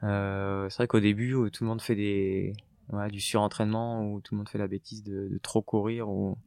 C'est 0.02 0.76
vrai 0.78 0.88
qu'au 0.88 1.02
début 1.02 1.34
tout 1.52 1.64
le 1.64 1.68
monde 1.68 1.82
fait 1.82 1.96
des 1.96 2.54
du 3.12 3.20
surentraînement 3.20 4.06
ou 4.06 4.22
tout 4.22 4.34
le 4.34 4.40
monde 4.40 4.50
fait 4.50 4.58
la 4.58 4.68
bêtise 4.68 5.04
de, 5.04 5.28
de 5.28 5.38
trop 5.38 5.62
courir 5.62 6.10
ou 6.10 6.38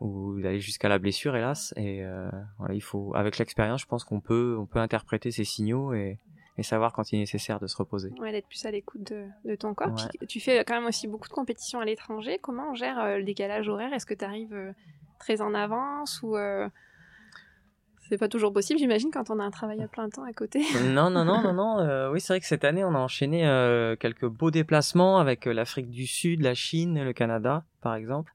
ou 0.00 0.40
d'aller 0.40 0.60
jusqu'à 0.60 0.88
la 0.88 0.98
blessure 0.98 1.36
hélas 1.36 1.72
et 1.76 2.04
euh, 2.04 2.28
voilà 2.58 2.74
il 2.74 2.82
faut 2.82 3.14
avec 3.14 3.38
l'expérience 3.38 3.80
je 3.80 3.86
pense 3.86 4.04
qu'on 4.04 4.20
peut 4.20 4.56
on 4.58 4.66
peut 4.66 4.78
interpréter 4.78 5.30
ces 5.30 5.44
signaux 5.44 5.94
et, 5.94 6.18
et 6.58 6.62
savoir 6.62 6.92
quand 6.92 7.12
il 7.12 7.16
est 7.16 7.20
nécessaire 7.20 7.60
de 7.60 7.66
se 7.66 7.76
reposer 7.76 8.10
ouais 8.20 8.32
d'être 8.32 8.46
plus 8.46 8.64
à 8.66 8.70
l'écoute 8.70 9.10
de, 9.10 9.26
de, 9.44 9.54
ton 9.54 9.72
corps 9.72 9.94
tu 10.28 10.40
fais 10.40 10.64
quand 10.64 10.74
même 10.74 10.86
aussi 10.86 11.08
beaucoup 11.08 11.28
de 11.28 11.32
compétitions 11.32 11.80
à 11.80 11.84
l'étranger 11.86 12.38
comment 12.42 12.72
on 12.72 12.74
gère 12.74 12.98
euh, 13.00 13.18
le 13.18 13.24
décalage 13.24 13.68
horaire? 13.68 13.92
Est-ce 13.92 14.06
que 14.06 14.14
tu 14.14 14.24
arrives 14.24 14.54
euh, 14.54 14.72
très 15.18 15.40
en 15.40 15.54
avance 15.54 16.20
ou 16.22 16.36
c'est 18.08 18.18
pas 18.18 18.28
toujours 18.28 18.52
possible, 18.52 18.78
j'imagine, 18.78 19.10
quand 19.10 19.30
on 19.30 19.40
a 19.40 19.42
un 19.42 19.50
travail 19.50 19.82
à 19.82 19.88
plein 19.88 20.08
temps 20.08 20.22
à 20.22 20.32
côté? 20.32 20.60
non, 20.94 21.10
non, 21.10 21.24
non, 21.24 21.42
non, 21.42 21.52
non. 21.52 22.10
oui, 22.12 22.20
c'est 22.20 22.34
vrai 22.34 22.40
que 22.40 22.46
cette 22.46 22.64
année, 22.64 22.84
on 22.84 22.94
a 22.94 22.98
enchaîné 22.98 23.40
quelques 23.98 24.26
beaux 24.26 24.52
déplacements 24.52 25.18
avec 25.18 25.44
l'Afrique 25.46 25.90
du 25.90 26.06
Sud, 26.06 26.42
la 26.42 26.54
Chine, 26.54 27.02
le 27.02 27.12
Canada, 27.12 27.64
par 27.80 27.96
exemple. 27.96 28.32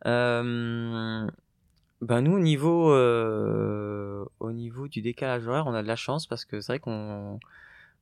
Ben 2.01 2.21
nous 2.21 2.33
au 2.33 2.39
niveau 2.39 2.92
euh, 2.92 4.25
au 4.39 4.51
niveau 4.51 4.88
du 4.88 5.01
décalage 5.01 5.48
horaire, 5.48 5.68
on 5.68 5.74
a 5.74 5.83
de 5.83 5.88
la 5.88 5.95
chance 5.95 6.25
parce 6.25 6.45
que 6.45 6.59
c'est 6.59 6.74
vrai 6.74 6.80
qu'on 6.80 7.39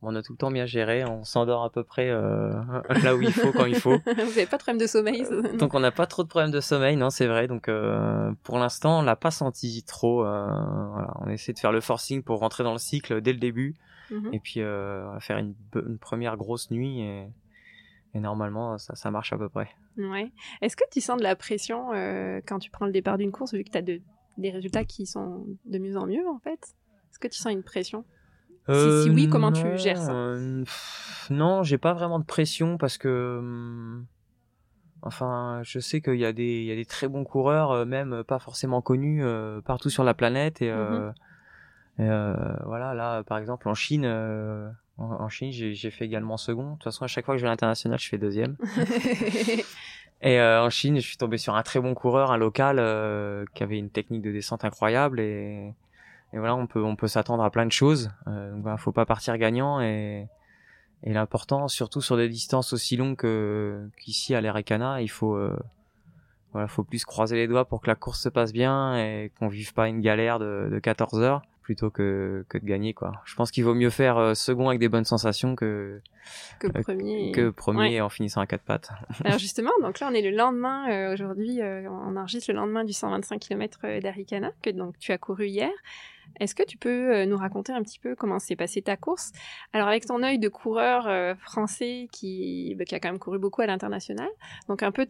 on 0.02 0.16
a 0.16 0.24
tout 0.24 0.32
le 0.32 0.38
temps 0.38 0.52
bien 0.52 0.66
géré, 0.66 1.04
on 1.04 1.26
s'endort 1.26 1.64
à 1.64 1.70
peu 1.70 1.84
près 1.84 2.10
euh, 2.10 2.54
là 3.04 3.16
où 3.16 3.22
il 3.22 3.34
faut 3.34 3.52
quand 3.52 3.66
il 3.66 3.76
faut. 3.76 3.98
Vous 4.06 4.14
n'avez 4.14 4.46
pas 4.46 4.58
de 4.58 4.64
problème 4.64 4.78
de 4.78 4.88
sommeil 4.88 5.26
Donc 5.58 5.74
on 5.74 5.80
n'a 5.80 5.92
pas 5.92 6.06
trop 6.08 6.24
de 6.24 6.30
problèmes 6.30 6.52
de 6.52 6.62
sommeil, 6.62 6.96
non 6.96 7.10
c'est 7.10 7.28
vrai. 7.28 7.48
Donc 7.48 7.68
euh, 7.68 8.32
pour 8.44 8.58
l'instant 8.58 9.00
on 9.00 9.02
l'a 9.02 9.18
pas 9.18 9.32
senti 9.32 9.84
trop. 9.84 10.26
Euh, 10.26 10.48
voilà, 10.92 11.14
on 11.20 11.30
essaie 11.30 11.54
de 11.54 11.60
faire 11.60 11.74
le 11.74 11.82
forcing 11.82 12.24
pour 12.24 12.40
rentrer 12.40 12.64
dans 12.64 12.72
le 12.72 12.80
cycle 12.80 13.22
dès 13.22 13.34
le 13.34 13.40
début 13.40 13.76
mhm. 14.12 14.34
et 14.34 14.40
puis 14.40 14.62
euh, 14.62 15.20
faire 15.20 15.38
une, 15.38 15.54
une, 15.76 15.98
première 15.98 16.38
grosse 16.38 16.72
nuit 16.72 17.02
et, 17.02 17.28
et 18.14 18.20
normalement 18.20 18.78
ça, 18.78 18.96
ça 18.96 19.12
marche 19.12 19.34
à 19.34 19.38
peu 19.38 19.50
près. 19.50 19.70
Ouais. 19.98 20.32
Est-ce 20.62 20.76
que 20.76 20.84
tu 20.92 21.02
sens 21.02 21.18
de 21.18 21.24
la 21.24 21.36
pression 21.36 21.94
euh, 21.94 22.40
quand 22.48 22.60
tu 22.60 22.72
prends 22.72 22.86
le 22.86 22.92
départ 22.92 23.18
d'une 23.18 23.32
course, 23.32 23.54
vu 23.54 23.64
que 23.64 23.70
tu 23.72 23.78
as 23.78 23.82
de, 23.82 24.02
des 24.38 24.50
résultats 24.50 24.86
qui 24.86 25.06
sont 25.06 25.46
de 25.66 25.78
mieux 25.78 25.98
en 25.98 26.06
mieux, 26.08 26.28
en 26.28 26.40
fait? 26.40 26.60
Est-ce 27.12 27.20
que 27.20 27.28
tu 27.28 27.38
sens 27.40 27.52
une 27.52 27.64
pression? 27.64 28.06
Si, 28.68 29.10
oui, 29.10 29.28
comment 29.30 29.52
tu 29.52 29.78
gères 29.78 29.98
ça? 29.98 30.12
euh, 30.14 30.64
Non, 31.32 31.64
j'ai 31.64 31.80
pas 31.80 31.94
vraiment 31.94 32.20
de 32.20 32.26
pression 32.26 32.78
parce 32.78 33.00
que. 33.00 33.38
Hum, 33.40 34.06
enfin, 35.02 35.62
je 35.64 35.80
sais 35.80 36.02
qu'il 36.02 36.20
y, 36.20 36.26
a 36.26 36.34
des, 36.34 36.64
y 36.64 36.72
a 36.72 36.76
des 36.76 36.86
très 36.86 37.08
bons 37.08 37.24
coureurs, 37.24 37.72
euh, 37.72 37.86
même 37.86 38.24
pas 38.24 38.38
forcément 38.38 38.82
connus, 38.84 39.24
partout 39.66 39.90
sur 39.90 40.04
la 40.04 40.14
planète. 40.14 40.62
Et, 40.62 40.72
mmh 40.72 41.14
voilà, 41.98 42.94
là, 42.94 43.24
par 43.24 43.40
exemple, 43.40 43.68
en 43.68 43.74
Chine, 43.74 44.06
en, 45.00 45.30
Chine, 45.30 45.52
j'ai 45.52 45.92
fait 45.92 46.06
également 46.06 46.38
second. 46.38 46.72
De 46.72 46.74
toute 46.74 46.84
façon, 46.84 47.06
à 47.06 47.08
chaque 47.08 47.26
fois 47.26 47.36
que 47.36 47.40
je 47.40 47.44
vais 47.44 47.48
à 47.48 47.52
l'international, 47.52 47.98
je 48.00 48.08
fais 48.08 48.18
deuxième. 48.18 48.58
et 50.22 50.40
euh, 50.40 50.64
en 50.64 50.70
Chine, 50.70 50.98
je 50.98 51.08
suis 51.08 51.18
tombé 51.18 51.38
sur 51.38 51.56
un 51.56 51.64
très 51.64 51.80
bon 51.80 51.94
coureur, 51.94 52.32
un 52.32 52.38
local, 52.38 52.78
euh, 52.80 53.46
qui 53.54 53.64
avait 53.64 53.78
une 53.78 53.90
technique 53.90 54.22
de 54.22 54.32
descente 54.32 54.66
incroyable. 54.66 55.20
Et, 55.20 55.74
et 56.34 56.38
voilà, 56.38 56.56
on 56.56 56.68
peut, 56.68 56.84
on 56.84 56.96
peut 56.96 57.08
s'attendre 57.08 57.44
à 57.44 57.50
plein 57.50 57.66
de 57.66 57.72
choses. 57.72 58.12
Euh, 58.28 58.52
donc 58.52 58.62
voilà, 58.64 58.78
faut 58.78 58.92
pas 58.92 59.06
partir 59.06 59.38
gagnant. 59.38 59.80
Et, 59.80 60.28
et 61.04 61.14
l'important, 61.14 61.70
surtout 61.70 62.02
sur 62.02 62.18
des 62.18 62.28
distances 62.28 62.74
aussi 62.74 62.98
longues 62.98 63.18
qu'ici 63.98 64.36
à 64.36 64.42
l'Erekana, 64.42 65.02
il 65.02 65.10
faut, 65.10 65.36
euh, 65.36 65.58
voilà, 66.52 66.68
faut 66.68 66.84
plus 66.84 67.06
croiser 67.06 67.38
les 67.38 67.48
doigts 67.48 67.64
pour 67.64 67.80
que 67.80 67.88
la 67.88 67.96
course 67.96 68.22
se 68.22 68.30
passe 68.30 68.52
bien 68.52 68.98
et 68.98 69.32
qu'on 69.40 69.48
vive 69.48 69.74
pas 69.74 69.88
une 69.88 70.02
galère 70.02 70.40
de, 70.40 70.68
de 70.70 70.80
14 70.80 71.22
heures 71.22 71.42
plutôt 71.70 71.92
que, 71.92 72.44
que 72.50 72.58
de 72.58 72.66
gagner 72.66 72.96
quoi. 72.96 73.22
Je 73.26 73.36
pense 73.36 73.52
qu'il 73.52 73.64
vaut 73.64 73.76
mieux 73.76 73.92
faire 73.92 74.18
euh, 74.18 74.34
second 74.34 74.70
avec 74.70 74.80
des 74.80 74.90
bonnes 74.90 75.06
sensations 75.06 75.56
que 75.56 76.02
que 76.58 76.66
euh, 76.66 76.82
premier 76.82 77.32
que 77.32 77.52
premier 77.52 78.02
en 78.02 78.10
finissant 78.10 78.42
à 78.42 78.48
quatre 78.48 78.64
pattes. 78.64 78.90
Alors 79.24 79.38
justement, 79.38 79.70
donc 79.84 80.00
là 80.00 80.10
on 80.10 80.16
est 80.16 80.24
le 80.24 80.36
lendemain 80.36 80.90
euh, 80.90 81.14
aujourd'hui, 81.14 81.60
on 81.62 82.18
enregistre 82.18 82.52
le 82.52 82.58
lendemain 82.58 82.84
du 82.84 82.94
125 82.94 83.40
km 83.40 84.00
d'Arikana 84.02 84.52
que 84.64 84.72
donc 84.72 84.98
tu 84.98 85.12
as 85.12 85.20
couru 85.20 85.46
hier. 85.46 85.70
Est-ce 86.40 86.56
que 86.56 86.64
tu 86.64 86.78
peux 86.78 87.14
euh, 87.14 87.26
nous 87.26 87.38
raconter 87.38 87.74
un 87.74 87.82
petit 87.82 88.00
peu 88.00 88.16
comment 88.16 88.40
s'est 88.40 88.56
passée 88.56 88.82
ta 88.82 88.98
course? 88.98 89.32
Alors 89.74 89.88
avec 89.88 90.06
ton 90.06 90.24
œil 90.24 90.40
de 90.40 90.48
coureur 90.48 91.08
euh, 91.08 91.36
français 91.36 92.08
qui, 92.12 92.76
bah, 92.78 92.86
qui 92.86 92.96
a 92.96 93.00
quand 93.00 93.10
même 93.10 93.20
couru 93.20 93.40
beaucoup 93.40 93.62
à 93.62 93.66
l'international, 93.66 94.30
donc 94.68 94.84
un 94.84 94.92
peu 94.92 95.06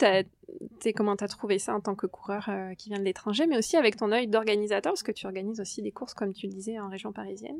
comment 0.96 1.16
tu 1.16 1.24
as 1.24 1.28
trouvé 1.28 1.60
ça 1.60 1.76
en 1.76 1.82
tant 1.82 1.96
que 1.96 2.08
coureur 2.08 2.48
euh, 2.50 2.74
qui 2.76 2.90
vient 2.90 3.00
de 3.00 3.04
l'étranger, 3.04 3.46
mais 3.48 3.58
aussi 3.58 3.78
avec 3.78 3.96
ton 3.96 4.12
œil 4.12 4.28
d'organisateur, 4.28 4.94
parce 4.94 5.04
que 5.04 5.12
tu 5.12 5.26
organises 5.26 5.60
aussi 5.60 5.82
des 5.82 5.92
courses 5.92 6.14
comme 6.14 6.34
tu 6.34 6.48
le 6.48 6.54
disais 6.54 6.80
en 6.80 6.90
région 6.90 7.12
parisienne. 7.12 7.58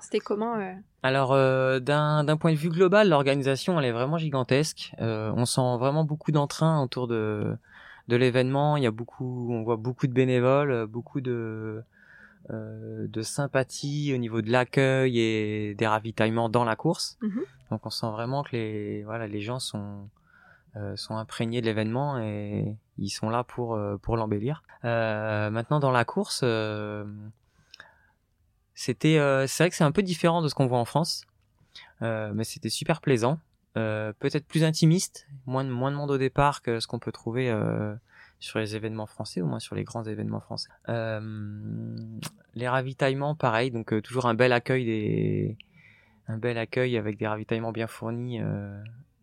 c'était 0.00 0.20
comment 0.20 0.56
Alors 1.02 1.34
d'un, 1.80 2.24
d'un 2.24 2.36
point 2.36 2.52
de 2.52 2.58
vue 2.58 2.70
global, 2.70 3.08
l'organisation 3.08 3.78
elle 3.78 3.86
est 3.86 3.92
vraiment 3.92 4.18
gigantesque. 4.18 4.94
on 4.98 5.44
sent 5.44 5.76
vraiment 5.78 6.04
beaucoup 6.04 6.30
d'entrain 6.30 6.82
autour 6.82 7.08
de 7.08 7.56
de 8.08 8.16
l'événement. 8.16 8.76
Il 8.76 8.82
y 8.82 8.86
a 8.86 8.90
beaucoup, 8.90 9.48
on 9.52 9.62
voit 9.62 9.76
beaucoup 9.76 10.08
de 10.08 10.12
bénévoles, 10.12 10.86
beaucoup 10.86 11.20
de 11.20 11.84
de 12.50 13.22
sympathie 13.22 14.12
au 14.14 14.18
niveau 14.18 14.42
de 14.42 14.50
l'accueil 14.50 15.18
et 15.18 15.74
des 15.74 15.86
ravitaillements 15.86 16.48
dans 16.48 16.64
la 16.64 16.76
course. 16.76 17.18
Mhm. 17.22 17.42
Donc 17.70 17.86
on 17.86 17.90
sent 17.90 18.10
vraiment 18.10 18.42
que 18.42 18.50
les 18.52 19.04
voilà 19.04 19.26
les 19.26 19.40
gens 19.40 19.58
sont 19.58 20.08
sont 20.96 21.16
imprégnés 21.16 21.60
de 21.60 21.66
l'événement 21.66 22.18
et 22.18 22.76
ils 22.98 23.10
sont 23.10 23.30
là 23.30 23.44
pour 23.44 23.78
pour 24.02 24.16
l'embellir. 24.16 24.62
maintenant 24.82 25.80
dans 25.80 25.90
la 25.90 26.04
course, 26.04 26.44
c'était 28.74 29.46
c'est 29.46 29.62
vrai 29.62 29.70
que 29.70 29.76
c'est 29.76 29.84
un 29.84 29.92
peu 29.92 30.02
différent 30.02 30.42
de 30.42 30.48
ce 30.48 30.54
qu'on 30.54 30.66
voit 30.66 30.78
en 30.78 30.84
France, 30.84 31.26
mais 32.00 32.44
c'était 32.44 32.70
super 32.70 33.00
plaisant. 33.00 33.38
Euh, 33.78 34.12
peut-être 34.18 34.46
plus 34.46 34.64
intimiste, 34.64 35.26
moins 35.46 35.64
de, 35.64 35.70
moins 35.70 35.90
de 35.90 35.96
monde 35.96 36.10
au 36.10 36.18
départ 36.18 36.60
que 36.60 36.78
ce 36.78 36.86
qu'on 36.86 36.98
peut 36.98 37.12
trouver 37.12 37.48
euh, 37.48 37.94
sur 38.42 38.58
les 38.58 38.76
événements 38.76 39.06
français, 39.06 39.40
au 39.40 39.46
moins 39.46 39.60
sur 39.60 39.74
les 39.74 39.84
grands 39.84 40.04
événements 40.04 40.40
français. 40.40 40.68
Euh, 40.88 41.96
les 42.54 42.68
ravitaillements, 42.68 43.34
pareil, 43.34 43.70
donc 43.70 43.92
euh, 43.92 44.00
toujours 44.00 44.26
un 44.26 44.34
bel 44.34 44.52
accueil 44.52 44.84
des, 44.84 45.56
un 46.28 46.38
bel 46.38 46.58
accueil 46.58 46.96
avec 46.96 47.18
des 47.18 47.26
ravitaillements 47.26 47.72
bien 47.72 47.86
fournis 47.86 48.40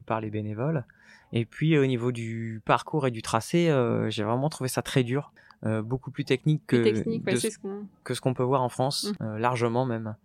par 0.06 0.22
les 0.22 0.30
bénévoles. 0.30 0.86
Et 1.32 1.46
puis 1.46 1.78
au 1.78 1.86
niveau 1.86 2.12
du 2.12 2.62
parcours 2.66 3.06
et 3.08 3.12
du 3.12 3.22
tracé, 3.22 3.72
j'ai 4.10 4.24
vraiment 4.24 4.50
trouvé 4.50 4.68
ça 4.68 4.82
très 4.82 5.04
dur. 5.04 5.32
Euh, 5.66 5.82
beaucoup 5.82 6.10
plus 6.10 6.24
technique 6.24 6.66
que, 6.68 6.96
ce 6.96 7.58
que 8.06 8.14
ce 8.14 8.22
qu'on 8.22 8.34
peut 8.34 8.44
voir 8.44 8.62
en 8.62 8.70
France, 8.70 9.12
mmh. 9.20 9.24
euh, 9.24 9.40
largement 9.40 9.86
même. 9.86 10.16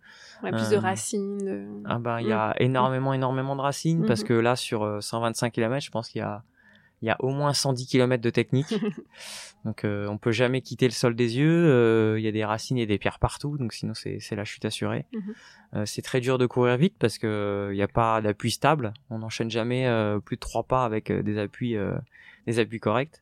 plus 0.41 0.69
de 0.69 0.77
euh, 0.77 0.79
racines. 0.79 1.83
Ah 1.83 1.99
ben, 1.99 2.21
il 2.21 2.27
y 2.27 2.31
a 2.31 2.51
mmh. 2.51 2.63
énormément, 2.63 3.13
énormément 3.13 3.57
de 3.57 3.61
racines 3.61 4.05
parce 4.05 4.21
mmh. 4.21 4.27
que 4.27 4.33
là, 4.33 4.55
sur 4.55 5.03
125 5.03 5.51
km, 5.51 5.85
je 5.85 5.91
pense 5.91 6.07
qu'il 6.07 6.19
y 6.19 6.23
a, 6.23 6.41
il 7.01 7.07
y 7.07 7.11
a 7.11 7.17
au 7.19 7.29
moins 7.29 7.53
110 7.53 7.87
km 7.87 8.21
de 8.21 8.29
technique. 8.29 8.73
donc, 9.65 9.81
on 9.83 10.17
peut 10.17 10.31
jamais 10.31 10.61
quitter 10.61 10.87
le 10.87 10.93
sol 10.93 11.15
des 11.15 11.37
yeux. 11.37 12.15
Il 12.17 12.23
y 12.23 12.27
a 12.27 12.31
des 12.31 12.45
racines 12.45 12.77
et 12.77 12.85
des 12.85 12.97
pierres 12.97 13.19
partout, 13.19 13.57
donc 13.57 13.73
sinon 13.73 13.93
c'est 13.93 14.35
la 14.35 14.45
chute 14.45 14.65
assurée. 14.65 15.05
c'est 15.85 16.01
très 16.01 16.21
dur 16.21 16.37
de 16.37 16.45
courir 16.45 16.77
vite 16.77 16.95
parce 16.97 17.17
que 17.17 17.69
il 17.71 17.75
n'y 17.75 17.83
a 17.83 17.87
pas 17.87 18.21
d'appui 18.21 18.51
stable. 18.51 18.93
On 19.09 19.19
n'enchaîne 19.19 19.51
jamais 19.51 19.87
plus 20.23 20.37
de 20.37 20.39
trois 20.41 20.63
pas 20.63 20.85
avec 20.85 21.11
des 21.11 21.37
appuis, 21.37 21.75
des 22.47 22.59
appuis 22.59 22.79
corrects. 22.79 23.21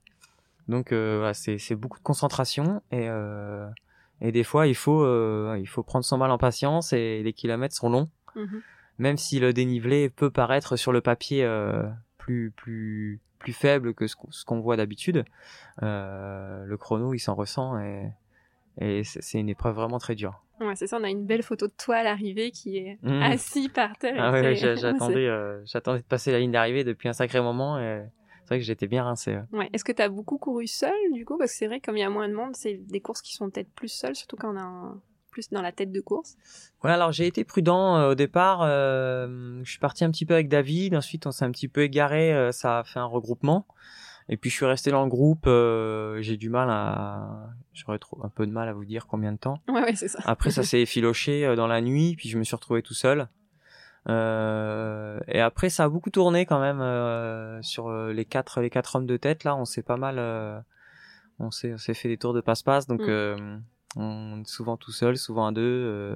Donc 0.68 0.92
euh, 0.92 1.18
voilà, 1.18 1.34
c'est 1.34 1.76
beaucoup 1.76 2.00
de 2.00 2.04
concentration 2.04 2.82
et 2.92 3.10
euh, 3.10 3.68
et 4.22 4.32
des 4.32 4.44
fois 4.44 4.68
il 4.68 4.76
faut 4.76 5.04
euh, 5.04 5.58
il 5.60 5.68
faut 5.68 5.84
prendre 5.84 6.06
son 6.06 6.18
mal 6.18 6.32
en 6.32 6.38
patience 6.38 6.94
et 6.94 7.22
les 7.24 7.34
kilomètres 7.34 7.76
sont 7.76 7.90
longs. 7.90 8.10
Mhm. 8.36 8.62
Même 9.00 9.18
si 9.18 9.40
le 9.40 9.54
dénivelé 9.54 10.10
peut 10.10 10.30
paraître 10.30 10.76
sur 10.76 10.92
le 10.92 11.02
papier 11.02 11.48
plus 12.18 12.52
plus 12.52 13.20
plus 13.44 13.54
faible 13.54 13.94
que 13.94 14.08
ce 14.08 14.46
qu'on 14.46 14.60
voit 14.62 14.78
d'habitude, 14.78 15.26
le 15.82 16.76
chrono 16.78 17.14
il 17.14 17.20
s'en 17.20 17.36
ressent 17.36 17.80
et 17.80 18.10
et 18.80 19.04
c'est 19.04 19.40
une 19.40 19.50
épreuve 19.50 19.76
vraiment 19.76 20.00
très 20.00 20.16
dure. 20.16 20.44
Ouais, 20.60 20.76
c'est 20.76 20.88
ça, 20.88 20.98
on 21.00 21.04
a 21.04 21.10
une 21.10 21.28
belle 21.28 21.44
photo 21.44 21.68
de 21.68 21.74
toi 21.78 21.98
à 21.98 22.04
l'arrivée 22.04 22.50
qui 22.50 22.78
est 22.78 22.98
mmh. 23.04 23.22
assis 23.22 23.70
par 23.70 23.96
terre. 23.98 24.16
Ah 24.18 24.32
ouais, 24.32 24.56
j'attendais, 24.76 25.30
j'attendais 25.66 26.00
de 26.00 26.06
passer 26.06 26.32
la 26.32 26.40
ligne 26.40 26.52
d'arrivée 26.52 26.84
depuis 26.84 27.08
un 27.08 27.14
sacré 27.14 27.40
moment 27.40 27.78
et 27.78 28.04
c'est 28.44 28.48
vrai 28.48 28.60
que 28.60 28.66
j'étais 28.66 28.88
bien 28.88 29.04
rincé. 29.04 29.38
Ouais. 29.52 29.70
Est-ce 29.74 29.84
que 29.84 29.92
tu 29.92 30.02
as 30.02 30.10
beaucoup 30.10 30.38
couru 30.38 30.66
seul 30.66 30.94
du 31.14 31.24
coup? 31.24 31.38
Parce 31.38 31.52
que 31.52 31.58
c'est 31.58 31.68
vrai, 31.68 31.80
comme 31.80 31.98
il 31.98 32.02
y 32.02 32.04
a 32.04 32.10
moins 32.10 32.28
de 32.28 32.34
monde, 32.34 32.56
c'est 32.56 32.76
des 32.76 33.00
courses 33.00 33.22
qui 33.22 33.34
sont 33.34 33.50
peut-être 33.50 33.72
plus 33.74 33.90
seules, 33.90 34.16
surtout 34.16 34.38
quand 34.38 34.56
on 34.56 34.58
a 34.58 34.96
plus 35.34 35.50
dans 35.50 35.62
la 35.62 35.72
tête 35.72 35.92
de 35.92 36.00
course. 36.00 36.38
Ouais, 36.84 36.92
alors 36.92 37.12
j'ai 37.12 37.28
été 37.28 37.44
prudent 37.44 37.98
euh, 37.98 38.12
au 38.12 38.16
départ. 38.16 38.62
Euh, 38.62 39.60
je 39.64 39.70
suis 39.70 39.80
parti 39.80 40.06
un 40.06 40.12
petit 40.12 40.26
peu 40.26 40.36
avec 40.36 40.48
David. 40.48 40.96
Ensuite, 40.96 41.26
on 41.26 41.32
s'est 41.32 41.44
un 41.44 41.52
petit 41.52 41.68
peu 41.68 41.82
égaré. 41.82 42.34
Euh, 42.34 42.52
ça 42.52 42.80
a 42.80 42.84
fait 42.84 43.00
un 43.00 43.06
regroupement. 43.06 43.66
Et 44.30 44.38
puis 44.38 44.50
je 44.50 44.56
suis 44.56 44.66
resté 44.66 44.90
dans 44.92 45.04
le 45.04 45.10
groupe. 45.10 45.46
j'ai 46.22 46.38
du 46.38 46.50
mal 46.50 46.70
à, 46.70 47.50
j'aurais 47.74 48.00
un 48.24 48.30
peu 48.30 48.48
de 48.48 48.52
mal 48.52 48.70
à 48.70 48.74
vous 48.74 48.86
dire 48.86 49.06
combien 49.08 49.34
de 49.34 49.38
temps. 49.38 49.60
Ouais, 49.68 49.82
ouais 49.82 49.96
c'est 49.96 50.08
ça. 50.08 50.20
Après, 50.24 50.52
ça 50.52 50.64
s'est 50.64 50.80
effiloché 50.80 51.56
dans 51.58 51.68
la 51.68 51.82
nuit. 51.82 52.16
Puis 52.16 52.30
je 52.30 52.38
me 52.38 52.44
suis 52.44 52.56
retrouvé 52.56 52.82
tout 52.82 52.94
seul. 52.94 53.28
Et 54.08 55.42
après, 55.42 55.70
ça 55.70 55.86
a 55.86 55.90
beaucoup 55.90 56.10
tourné 56.10 56.46
quand 56.46 56.62
même 56.62 57.62
sur 57.64 57.92
les 57.92 58.26
quatre 58.26 58.62
les 58.62 58.70
quatre 58.70 58.96
hommes 58.96 59.08
de 59.08 59.18
tête. 59.18 59.44
Là, 59.44 59.58
on 59.58 59.66
s'est 59.66 59.84
pas 59.84 59.98
mal, 59.98 60.64
on 61.40 61.52
s'est 61.52 61.78
s'est 61.78 61.94
fait 61.94 62.08
des 62.08 62.18
tours 62.18 62.34
de 62.34 62.42
passe-passe, 62.42 62.88
donc 62.88 63.02
mm. 63.02 63.62
On 63.96 64.42
est 64.42 64.48
souvent 64.48 64.78
tout 64.78 64.92
seul, 64.92 65.18
souvent 65.18 65.48
à 65.48 65.52
deux. 65.52 66.16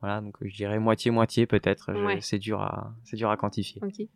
voilà, 0.00 0.20
donc 0.20 0.36
je 0.40 0.54
dirais 0.54 0.78
moitié 0.78 1.10
moitié 1.10 1.46
peut-être. 1.46 1.92
C'est 2.20 2.38
dur 2.38 2.60
à 2.62 2.94
c'est 3.04 3.16
dur 3.16 3.30
à 3.30 3.36
quantifier. 3.36 3.82
Okay. 3.82 4.08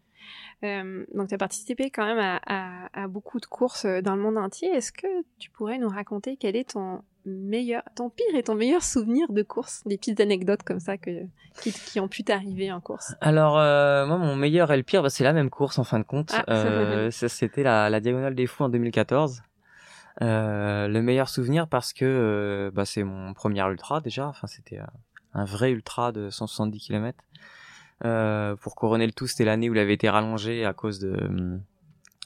Euh, 0.64 1.04
donc, 1.14 1.28
tu 1.28 1.34
as 1.34 1.38
participé 1.38 1.90
quand 1.90 2.04
même 2.04 2.18
à, 2.18 2.40
à, 2.46 3.02
à, 3.04 3.08
beaucoup 3.08 3.40
de 3.40 3.46
courses 3.46 3.86
dans 3.86 4.16
le 4.16 4.22
monde 4.22 4.36
entier. 4.36 4.68
Est-ce 4.68 4.92
que 4.92 5.06
tu 5.38 5.50
pourrais 5.50 5.78
nous 5.78 5.88
raconter 5.88 6.36
quel 6.36 6.56
est 6.56 6.72
ton 6.72 7.02
meilleur, 7.24 7.82
ton 7.94 8.10
pire 8.10 8.34
et 8.34 8.42
ton 8.42 8.54
meilleur 8.54 8.82
souvenir 8.82 9.30
de 9.30 9.42
course, 9.42 9.82
des 9.86 9.98
petites 9.98 10.20
anecdotes 10.20 10.62
comme 10.62 10.80
ça 10.80 10.96
que, 10.96 11.10
qui, 11.60 11.72
qui 11.72 12.00
ont 12.00 12.08
pu 12.08 12.24
t'arriver 12.24 12.72
en 12.72 12.80
course 12.80 13.14
Alors, 13.20 13.58
euh, 13.58 14.06
moi, 14.06 14.18
mon 14.18 14.34
meilleur 14.34 14.72
et 14.72 14.76
le 14.76 14.82
pire, 14.82 15.02
bah, 15.02 15.10
c'est 15.10 15.24
la 15.24 15.32
même 15.32 15.50
course 15.50 15.78
en 15.78 15.84
fin 15.84 15.98
de 15.98 16.04
compte. 16.04 16.32
Ah. 16.32 16.44
Euh, 16.48 17.10
C'était 17.10 17.62
la, 17.62 17.90
la, 17.90 18.00
Diagonale 18.00 18.34
des 18.34 18.46
Fous 18.46 18.64
en 18.64 18.68
2014. 18.68 19.42
Euh, 20.20 20.88
le 20.88 21.00
meilleur 21.02 21.28
souvenir 21.28 21.68
parce 21.68 21.92
que 21.92 22.04
euh, 22.04 22.70
bah, 22.72 22.84
c'est 22.84 23.04
mon 23.04 23.34
premier 23.34 23.62
ultra 23.68 24.00
déjà. 24.00 24.26
Enfin, 24.28 24.46
c'était 24.46 24.80
un 25.34 25.44
vrai 25.44 25.70
ultra 25.70 26.12
de 26.12 26.30
170 26.30 26.78
km. 26.78 27.18
Euh, 28.04 28.56
pour 28.56 28.76
couronner 28.76 29.06
le 29.06 29.12
tout, 29.12 29.26
c'était 29.26 29.44
l'année 29.44 29.68
où 29.70 29.74
il 29.74 29.78
avait 29.78 29.94
été 29.94 30.08
rallongé 30.08 30.64
à 30.64 30.72
cause 30.72 30.98
de 30.98 31.12
hum, 31.12 31.62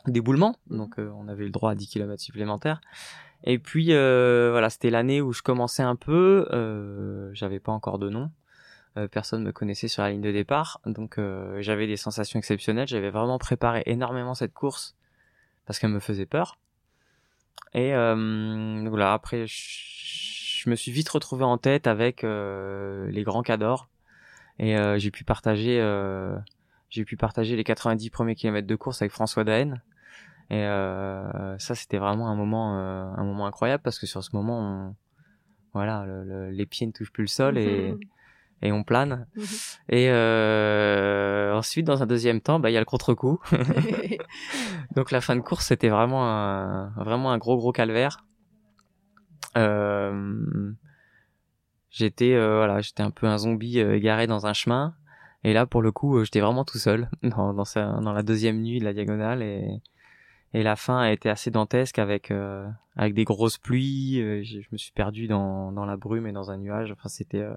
d'éboulement. 0.07 0.57
Mhm. 0.69 0.79
Donc, 0.79 0.95
on 0.99 1.29
avait 1.29 1.43
eu 1.43 1.47
le 1.47 1.53
droit 1.53 1.73
à 1.73 1.75
10 1.75 1.89
km 1.89 2.23
supplémentaires. 2.23 2.81
Et 3.45 3.59
puis 3.59 3.89
euh, 3.91 4.51
voilà, 4.53 4.71
c'était 4.71 4.91
l'année 4.91 5.21
où 5.21 5.33
je 5.33 5.43
commençais 5.43 5.83
un 5.83 5.97
peu. 5.97 6.47
Euh, 6.53 7.31
j'avais 7.35 7.61
pas 7.61 7.73
encore 7.73 7.99
de 7.99 8.09
nom. 8.09 8.31
Euh, 8.99 9.09
personne 9.09 9.43
me 9.43 9.53
connaissait 9.53 9.89
sur 9.89 10.03
la 10.03 10.11
ligne 10.11 10.21
de 10.21 10.33
départ, 10.33 10.81
donc 10.85 11.17
euh, 11.17 11.63
j'avais 11.63 11.87
des 11.87 11.97
sensations 11.97 12.39
exceptionnelles. 12.39 12.87
J'avais 12.87 13.11
vraiment 13.11 13.39
préparé 13.39 13.83
énormément 13.87 14.35
cette 14.35 14.53
course 14.53 14.97
parce 15.67 15.79
qu'elle 15.79 15.91
me 15.91 16.01
faisait 16.01 16.27
peur. 16.27 16.59
Et 17.75 17.93
voilà, 17.93 19.13
après, 19.13 19.47
je, 19.47 20.71
me 20.71 20.77
suis 20.77 20.93
vite 20.93 21.09
retrouvé 21.09 21.45
en 21.45 21.59
tête 21.59 21.87
avec 21.87 22.23
les 22.23 23.23
grands 23.25 23.43
cadors 23.43 23.89
et 24.59 24.77
j'ai 24.99 25.11
pu 25.11 25.25
partager, 25.25 25.81
j'ai 26.91 27.05
pu 27.05 27.17
partager 27.17 27.57
les 27.57 27.65
90 27.65 28.11
premiers 28.11 28.35
kilomètres 28.35 28.69
de 28.69 28.77
course 28.77 29.03
avec 29.03 29.13
François 29.13 29.45
Daen. 29.45 29.81
Et 30.53 30.67
euh, 30.67 31.59
ça, 31.59 31.75
c'était 31.75 31.97
vraiment 31.97 32.29
un 32.29 32.35
moment, 32.35 32.77
euh, 32.77 33.05
un 33.17 33.25
moment 33.25 33.47
incroyable 33.47 33.83
parce 33.83 33.99
que 33.99 34.07
sur 34.07 34.23
ce 34.23 34.37
moment, 34.37 34.95
voilà, 35.73 36.05
les 36.51 36.67
pieds 36.67 36.87
ne 36.87 36.93
touchent 36.93 37.11
plus 37.13 37.23
le 37.23 37.29
sol 37.29 37.57
et, 37.57 37.95
et 38.63 38.73
on 38.73 38.85
plane. 38.85 39.27
Mhm. 39.37 39.45
Et 39.89 40.11
euh, 40.11 41.55
ensuite, 41.55 41.87
dans 41.87 42.03
un 42.03 42.07
deuxième 42.07 42.41
temps, 42.41 42.61
bah, 42.61 42.71
il 42.71 42.75
y 42.75 42.77
a 42.77 42.81
le 42.81 42.87
contre-coup. 42.87 43.41
Donc 44.97 45.11
la 45.11 45.21
fin 45.21 45.37
de 45.37 45.41
course, 45.41 45.67
c'était 45.67 45.89
vraiment 45.89 46.29
un, 46.29 46.93
vraiment 46.97 47.33
un 47.33 47.39
gros 47.39 47.57
gros 47.57 47.73
calvaire. 47.73 48.25
Euh, 49.57 50.73
j'étais 51.91 52.35
euh, 52.35 52.57
voilà, 52.57 52.81
j'étais 52.81 53.03
un 53.03 53.11
peu 53.11 53.27
un 53.27 53.39
zombie 53.39 53.81
euh, 53.81 53.97
égaré 53.97 54.27
dans 54.27 54.47
un 54.47 54.53
chemin. 54.53 54.95
Et 55.45 55.53
là, 55.53 55.67
pour 55.67 55.83
le 55.83 55.91
coup, 55.91 56.25
j'étais 56.25 56.41
vraiment 56.41 56.65
tout 56.65 56.79
seul 56.79 57.11
dans, 57.23 57.53
dans, 57.53 57.65
dans 57.75 58.13
la 58.13 58.23
deuxième 58.23 58.63
nuit 58.63 58.79
de 58.79 58.85
la 58.85 58.93
diagonale 58.93 59.43
et 59.43 59.83
et 60.55 60.63
la 60.63 60.77
fin 60.77 60.99
a 60.99 61.13
été 61.13 61.31
assez 61.31 61.51
dantesque 61.51 61.99
avec 61.99 62.31
euh, 62.31 62.69
avec 62.97 63.15
des 63.15 63.25
grosses 63.25 63.59
pluies. 63.59 64.21
Euh, 64.21 64.43
je 64.43 64.61
me 64.71 64.77
suis 64.77 64.93
perdu 64.93 65.27
dans 65.27 65.73
dans 65.73 65.87
la 65.87 65.97
brume 65.97 66.27
et 66.27 66.33
dans 66.33 66.51
un 66.51 66.59
nuage. 66.59 66.93
Enfin, 66.93 67.09
c'était 67.09 67.41
euh, 67.41 67.55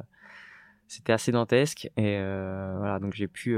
c'était 0.87 1.13
assez 1.13 1.31
dantesque 1.31 1.89
et 1.97 2.17
voilà. 2.17 2.99
Donc 2.99 3.13
j'ai 3.13 3.27
pu 3.27 3.57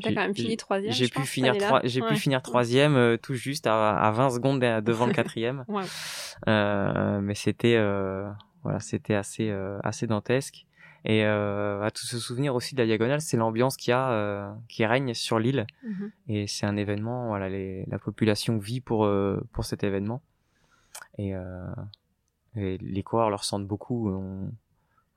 T'as 0.00 0.10
quand 0.10 0.20
même 0.20 0.34
fini 0.34 0.56
troisième. 0.56 0.92
J'ai 0.92 1.08
pu, 1.08 1.22
finir 1.22 1.54
j'ai 1.84 2.00
pu 2.02 2.14
finir 2.14 2.42
troisième 2.42 3.18
tout 3.18 3.34
juste 3.34 3.66
à, 3.66 3.96
à 3.96 4.10
20 4.12 4.30
secondes 4.30 4.60
devant 4.60 5.06
le 5.06 5.12
quatrième. 5.14 5.64
ouais. 5.68 5.84
mais 7.20 7.34
c'était 7.34 7.78
voilà, 8.62 8.80
c'était 8.80 9.14
assez 9.14 9.50
assez 9.82 10.06
dantesque. 10.06 10.66
Et 11.04 11.24
euh, 11.24 11.82
à 11.82 11.90
tout 11.90 12.04
se 12.04 12.18
souvenir 12.18 12.54
aussi 12.54 12.74
de 12.74 12.80
la 12.80 12.86
diagonale, 12.86 13.20
c'est 13.20 13.36
l'ambiance 13.36 13.76
qui 13.76 13.92
a, 13.92 14.10
euh, 14.10 14.52
qui 14.68 14.84
règne 14.84 15.14
sur 15.14 15.38
l'île. 15.38 15.66
Mhm. 15.82 16.12
Et 16.28 16.46
c'est 16.46 16.66
un 16.66 16.76
événement. 16.76 17.28
Voilà, 17.28 17.48
les, 17.48 17.84
la 17.86 17.98
population 17.98 18.58
vit 18.58 18.80
pour 18.80 19.04
euh, 19.04 19.40
pour 19.52 19.64
cet 19.64 19.84
événement. 19.84 20.22
Et, 21.16 21.34
euh, 21.34 21.70
et, 22.56 22.78
les 22.78 23.02
coureurs 23.02 23.30
le 23.30 23.36
ressentent 23.36 23.66
beaucoup. 23.66 24.10
On, 24.10 24.50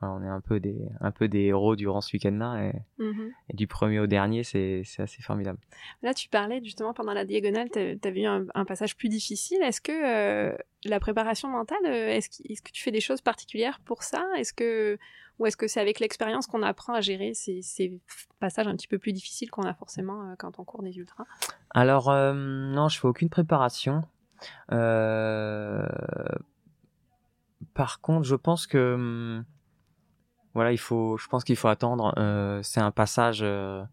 on 0.02 0.24
est 0.24 0.28
un 0.28 0.42
peu 0.42 0.60
des 0.60 0.78
un 1.00 1.12
peu 1.12 1.28
des 1.28 1.46
héros 1.46 1.76
durant 1.76 2.02
ce 2.02 2.16
week-end-là. 2.16 2.66
Et, 2.66 3.04
mhm. 3.04 3.32
et, 3.50 3.56
du 3.56 3.68
premier 3.68 4.00
au 4.00 4.08
dernier, 4.08 4.44
c'est 4.44 4.82
c'est 4.86 5.04
assez 5.04 5.22
formidable. 5.22 5.60
Là, 6.02 6.14
tu 6.14 6.30
parlais 6.30 6.62
justement 6.64 6.94
pendant 6.94 7.14
la 7.14 7.26
diagonale, 7.26 7.70
tu 7.72 7.80
as 7.80 8.12
vu 8.12 8.26
un, 8.26 8.46
un, 8.54 8.66
passage 8.66 8.96
plus 8.96 9.10
difficile. 9.10 9.62
Est-ce 9.62 9.82
que 9.82 9.92
euh, 9.92 10.58
la 10.86 11.00
préparation 11.00 11.50
mentale, 11.50 11.86
est-ce 11.86 12.42
est 12.44 12.56
-ce 12.56 12.62
que 12.62 12.72
tu 12.72 12.84
fais 12.84 12.92
des 12.92 13.02
choses 13.02 13.22
particulières 13.22 13.80
pour 13.86 14.04
ça? 14.04 14.26
Est-ce 14.38 14.54
que 14.54 14.98
ou 15.42 15.48
est-ce 15.48 15.58
que 15.58 15.68
c'est 15.68 15.80
avec 15.80 16.00
l'expérience 16.00 16.46
qu'on 16.46 16.62
apprend 16.62 16.94
à 16.94 17.02
gérer 17.02 17.34
ces, 17.34 18.00
passages 18.40 18.68
un 18.68 18.76
petit 18.76 18.88
peu 18.88 19.00
plus 19.00 19.12
difficiles 19.12 19.50
qu'on 19.50 19.64
a 19.64 19.74
forcément 19.74 20.22
euh, 20.22 20.36
quand 20.38 20.60
on 20.60 20.64
court 20.64 20.84
des 20.84 20.96
ultras? 20.98 21.26
Alors, 21.72 22.12
euh, 22.12 22.34
non, 22.36 22.90
je 22.90 23.00
fais 23.00 23.08
aucune 23.08 23.30
préparation. 23.30 24.04
Euh, 24.72 25.84
par 27.74 28.02
contre, 28.02 28.24
je 28.24 28.36
pense 28.36 28.68
que 28.68 28.94
hum, 28.94 29.46
voilà, 30.54 30.72
il 30.72 30.78
faut, 30.78 31.18
je 31.18 31.28
pense 31.28 31.44
qu'il 31.44 31.56
faut 31.56 31.68
attendre. 31.68 32.14
Euh, 32.18 32.60
c'est 32.64 32.82
un 32.82 32.92
passage, 32.92 33.40
euh, 33.42 33.84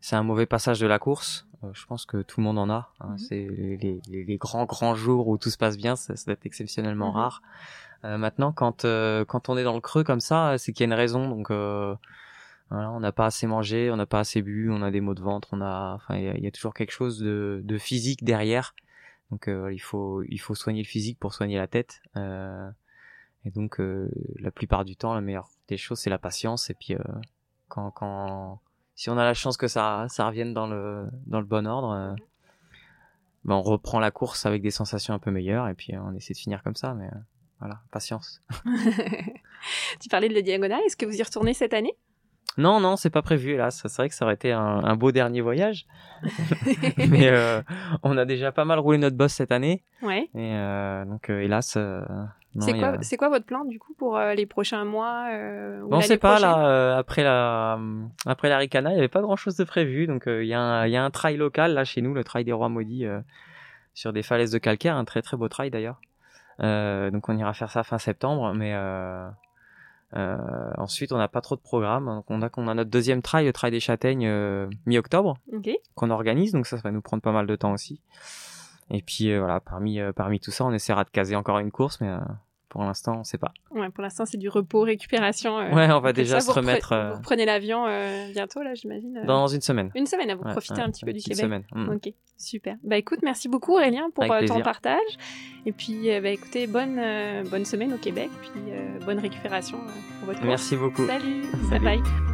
c'est 0.00 0.16
un 0.16 0.22
mauvais 0.22 0.46
passage 0.46 0.80
de 0.80 0.86
la 0.86 0.98
course. 0.98 1.46
Euh, 1.62 1.70
je 1.72 1.86
pense 1.86 2.04
que 2.04 2.22
tout 2.22 2.40
le 2.40 2.44
monde 2.44 2.58
en 2.58 2.68
a. 2.68 2.92
Hein. 3.00 3.10
Mhm. 3.10 3.18
C'est 3.18 3.48
les, 3.48 3.76
les, 4.08 4.24
les, 4.24 4.36
grands 4.36 4.64
grands 4.64 4.94
jours 4.94 5.28
où 5.28 5.38
tout 5.38 5.50
se 5.50 5.58
passe 5.58 5.76
bien, 5.76 5.94
ça, 5.94 6.16
ça 6.16 6.24
doit 6.24 6.32
être 6.32 6.46
exceptionnellement 6.46 7.10
mhm. 7.10 7.16
rare. 7.16 7.42
Euh, 8.04 8.18
maintenant, 8.18 8.52
quand 8.52 8.86
quand 9.28 9.48
on 9.48 9.56
est 9.56 9.64
dans 9.64 9.74
le 9.74 9.80
creux 9.80 10.04
comme 10.04 10.20
ça, 10.20 10.56
c'est 10.58 10.72
qu'il 10.72 10.84
y 10.84 10.90
a 10.90 10.92
une 10.92 10.98
raison. 10.98 11.28
Donc 11.28 11.50
voilà, 11.50 12.90
on 12.92 13.00
n'a 13.00 13.12
pas 13.12 13.26
assez 13.26 13.46
mangé, 13.46 13.90
on 13.90 13.96
n'a 13.96 14.06
pas 14.06 14.20
assez 14.20 14.42
bu, 14.42 14.70
on 14.70 14.82
a 14.82 14.90
des 14.90 15.00
maux 15.00 15.14
de 15.14 15.22
ventre, 15.22 15.48
on 15.52 15.60
a, 15.60 15.94
enfin, 15.94 16.16
il 16.16 16.42
y, 16.42 16.46
a 16.46 16.50
toujours 16.52 16.72
quelque 16.72 16.92
chose 16.92 17.18
de, 17.18 17.60
de 17.64 17.78
physique 17.78 18.24
derrière. 18.24 18.74
Donc 19.30 19.48
il 19.48 19.80
faut 19.80 20.22
il 20.22 20.38
faut 20.38 20.54
soigner 20.54 20.82
le 20.82 20.88
physique 20.88 21.18
pour 21.18 21.34
soigner 21.34 21.58
la 21.58 21.66
tête. 21.66 22.00
et 22.16 23.50
donc 23.50 23.80
la 23.80 24.50
plupart 24.50 24.84
du 24.84 24.96
temps, 24.96 25.14
la 25.14 25.20
meilleure 25.20 25.48
des 25.70 25.76
choses, 25.76 25.98
c'est 25.98 26.10
la 26.10 26.18
patience. 26.18 26.70
Et 26.70 26.74
puis, 26.74 26.94
euh, 26.94 26.98
quand, 27.68 27.90
quand, 27.90 28.60
si 28.94 29.10
on 29.10 29.18
a 29.18 29.24
la 29.24 29.34
chance 29.34 29.56
que 29.56 29.68
ça, 29.68 30.06
ça 30.08 30.26
revienne 30.26 30.52
dans 30.52 30.66
le, 30.66 31.08
dans 31.26 31.40
le 31.40 31.46
bon 31.46 31.66
ordre, 31.66 31.92
euh, 31.92 32.14
ben 33.44 33.54
on 33.54 33.62
reprend 33.62 33.98
la 34.00 34.10
course 34.10 34.46
avec 34.46 34.62
des 34.62 34.70
sensations 34.70 35.14
un 35.14 35.18
peu 35.18 35.30
meilleures. 35.30 35.68
Et 35.68 35.74
puis, 35.74 35.94
on 35.96 36.14
essaie 36.14 36.34
de 36.34 36.38
finir 36.38 36.62
comme 36.62 36.76
ça. 36.76 36.94
Mais 36.94 37.06
euh, 37.06 37.18
voilà, 37.58 37.80
patience. 37.90 38.42
tu 40.00 40.08
parlais 40.08 40.28
de 40.28 40.34
la 40.34 40.42
diagonale. 40.42 40.80
Est-ce 40.86 40.96
que 40.96 41.06
vous 41.06 41.16
y 41.16 41.22
retournez 41.22 41.54
cette 41.54 41.74
année? 41.74 41.96
Non, 42.58 42.80
non, 42.80 42.96
c'est 42.96 43.10
pas 43.10 43.22
prévu, 43.22 43.56
là. 43.56 43.70
C'est 43.70 43.90
vrai 43.94 44.08
que 44.08 44.14
ça 44.14 44.24
aurait 44.24 44.34
été 44.34 44.50
un, 44.50 44.96
beau 44.96 45.12
dernier 45.12 45.40
voyage. 45.40 45.86
Mais 47.08 47.30
on 48.02 48.18
a 48.18 48.24
déjà 48.24 48.50
pas 48.50 48.64
mal 48.64 48.80
roulé 48.80 48.98
notre 48.98 49.16
boss 49.16 49.32
cette 49.32 49.52
année. 49.52 49.84
Ouais. 50.02 50.28
Et 50.34 51.04
donc, 51.06 51.30
hélas, 51.30 51.78
c'est 52.58 52.78
quoi, 52.78 52.98
c'est 53.00 53.16
quoi 53.16 53.28
votre 53.28 53.46
plan 53.46 53.64
du 53.64 53.78
coup 53.78 53.94
pour 53.94 54.16
euh, 54.16 54.34
les 54.34 54.46
prochains 54.46 54.84
mois 54.84 55.28
euh, 55.30 55.86
On 55.88 56.00
sait 56.00 56.18
pas 56.18 56.40
là. 56.40 56.66
Euh, 56.66 56.98
après 56.98 57.22
la 57.22 57.78
après 58.26 58.48
la 58.48 58.58
Ricana, 58.58 58.90
il 58.90 58.96
y 58.96 58.98
avait 58.98 59.08
pas 59.08 59.22
grand 59.22 59.36
chose 59.36 59.56
de 59.56 59.64
prévu. 59.64 60.06
Donc 60.06 60.24
il 60.26 60.46
y 60.46 60.54
a 60.54 60.60
un 60.60 60.86
il 60.86 60.92
y 60.92 60.96
a 60.96 61.04
un 61.04 61.10
trail 61.10 61.36
local 61.36 61.74
là 61.74 61.84
chez 61.84 62.02
nous, 62.02 62.12
le 62.12 62.24
trail 62.24 62.44
des 62.44 62.52
rois 62.52 62.68
maudits 62.68 63.06
sur 63.94 64.12
des 64.12 64.22
falaises 64.22 64.50
de 64.50 64.58
calcaire, 64.58 64.96
un 64.96 65.04
très 65.04 65.22
très 65.22 65.36
beau 65.36 65.48
trail 65.48 65.70
d'ailleurs. 65.70 66.00
donc 66.58 67.28
on 67.28 67.36
ira 67.36 67.52
faire 67.54 67.70
ça 67.70 67.84
fin 67.84 67.98
septembre, 67.98 68.52
mais 68.54 68.74
ensuite 70.12 71.12
on 71.12 71.18
n'a 71.18 71.28
pas 71.28 71.42
trop 71.42 71.54
de 71.54 71.60
programme. 71.60 72.06
Donc, 72.06 72.24
on 72.30 72.42
a 72.42 72.48
qu'on 72.48 72.66
a 72.66 72.74
notre 72.74 72.90
deuxième 72.90 73.22
trail, 73.22 73.46
le 73.46 73.52
trail 73.52 73.70
des 73.70 73.80
châtaignes 73.80 74.28
mi-octobre, 74.86 75.38
qu'on 75.94 76.10
organise. 76.10 76.50
Donc 76.50 76.66
ça, 76.66 76.78
ça 76.78 76.82
va 76.82 76.90
nous 76.90 77.02
prendre 77.02 77.22
pas 77.22 77.32
mal 77.32 77.46
de 77.46 77.54
temps 77.54 77.72
aussi. 77.72 78.00
Et 78.90 79.02
puis 79.02 79.30
euh, 79.30 79.38
voilà, 79.38 79.60
parmi 79.60 80.00
euh, 80.00 80.12
parmi 80.12 80.40
tout 80.40 80.50
ça, 80.50 80.64
on 80.64 80.72
essaiera 80.72 81.04
de 81.04 81.10
caser 81.10 81.36
encore 81.36 81.58
une 81.58 81.70
course, 81.70 82.00
mais 82.00 82.08
euh, 82.08 82.18
pour 82.68 82.82
l'instant, 82.82 83.18
on 83.20 83.24
sait 83.24 83.38
pas. 83.38 83.52
Ouais, 83.70 83.88
pour 83.90 84.02
l'instant, 84.02 84.26
c'est 84.26 84.36
du 84.36 84.48
repos, 84.48 84.82
récupération. 84.82 85.56
ouais, 85.56 85.92
on 85.92 86.00
va 86.00 86.12
déjà 86.12 86.40
se 86.40 86.50
remettre. 86.50 87.12
Vous 87.14 87.22
prenez 87.22 87.44
l'avion 87.44 87.84
bientôt, 88.32 88.62
là, 88.62 88.74
j'imagine. 88.74 89.22
Dans 89.26 89.46
une 89.48 89.60
semaine. 89.60 89.90
Une 89.94 90.06
semaine, 90.06 90.30
à 90.30 90.34
vous 90.34 90.44
profiter 90.44 90.80
un 90.80 90.90
petit 90.90 91.04
peu 91.04 91.12
du 91.12 91.20
Québec. 91.20 91.38
Une 91.38 91.44
semaine. 91.44 91.64
Mm. 91.72 91.88
Ok, 91.90 92.12
super. 92.36 92.76
Bah 92.84 92.96
écoute, 92.96 93.20
merci 93.22 93.48
beaucoup 93.48 93.74
Aurélien 93.74 94.10
pour 94.14 94.24
ton 94.46 94.60
partage. 94.60 94.98
Et 95.66 95.72
puis, 95.72 96.08
bah 96.20 96.30
écoutez, 96.30 96.66
bonne 96.66 97.00
bonne 97.50 97.64
semaine 97.64 97.92
au 97.92 97.98
Québec, 97.98 98.30
puis 98.40 98.62
bonne 99.04 99.18
récupération 99.18 99.78
pour 100.18 100.26
votre 100.26 100.40
course. 100.40 100.48
Merci 100.48 100.76
beaucoup. 100.76 101.06
Salut. 101.06 101.44
Salut. 101.70 101.84
Bye 101.84 101.98
bye. 101.98 102.29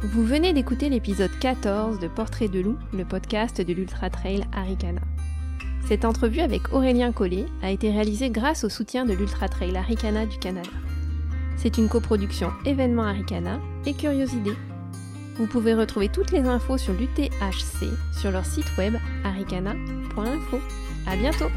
Vous 0.00 0.24
venez 0.24 0.52
d'écouter 0.52 0.88
l'épisode 0.88 1.36
14 1.40 1.98
de 1.98 2.06
Portrait 2.06 2.46
de 2.46 2.60
loup, 2.60 2.76
le 2.92 3.04
podcast 3.04 3.60
de 3.60 3.72
l'Ultra 3.72 4.10
Trail 4.10 4.44
Aricana. 4.52 5.00
Cette 5.88 6.04
entrevue 6.04 6.38
avec 6.38 6.72
Aurélien 6.72 7.10
Collet 7.10 7.46
a 7.62 7.72
été 7.72 7.90
réalisée 7.90 8.30
grâce 8.30 8.62
au 8.62 8.68
soutien 8.68 9.04
de 9.04 9.12
l'Ultra 9.12 9.48
Trail 9.48 9.76
Aricana 9.76 10.24
du 10.24 10.38
Canada. 10.38 10.70
C'est 11.56 11.78
une 11.78 11.88
coproduction 11.88 12.52
événement 12.64 13.02
Aricana 13.02 13.58
et 13.86 13.92
Curiosité. 13.92 14.52
Vous 15.34 15.48
pouvez 15.48 15.74
retrouver 15.74 16.08
toutes 16.08 16.30
les 16.30 16.42
infos 16.42 16.78
sur 16.78 16.92
l'UTHC 16.92 17.88
sur 18.12 18.30
leur 18.30 18.46
site 18.46 18.76
web 18.78 18.94
aricana.info. 19.24 20.60
À 21.08 21.16
bientôt! 21.16 21.50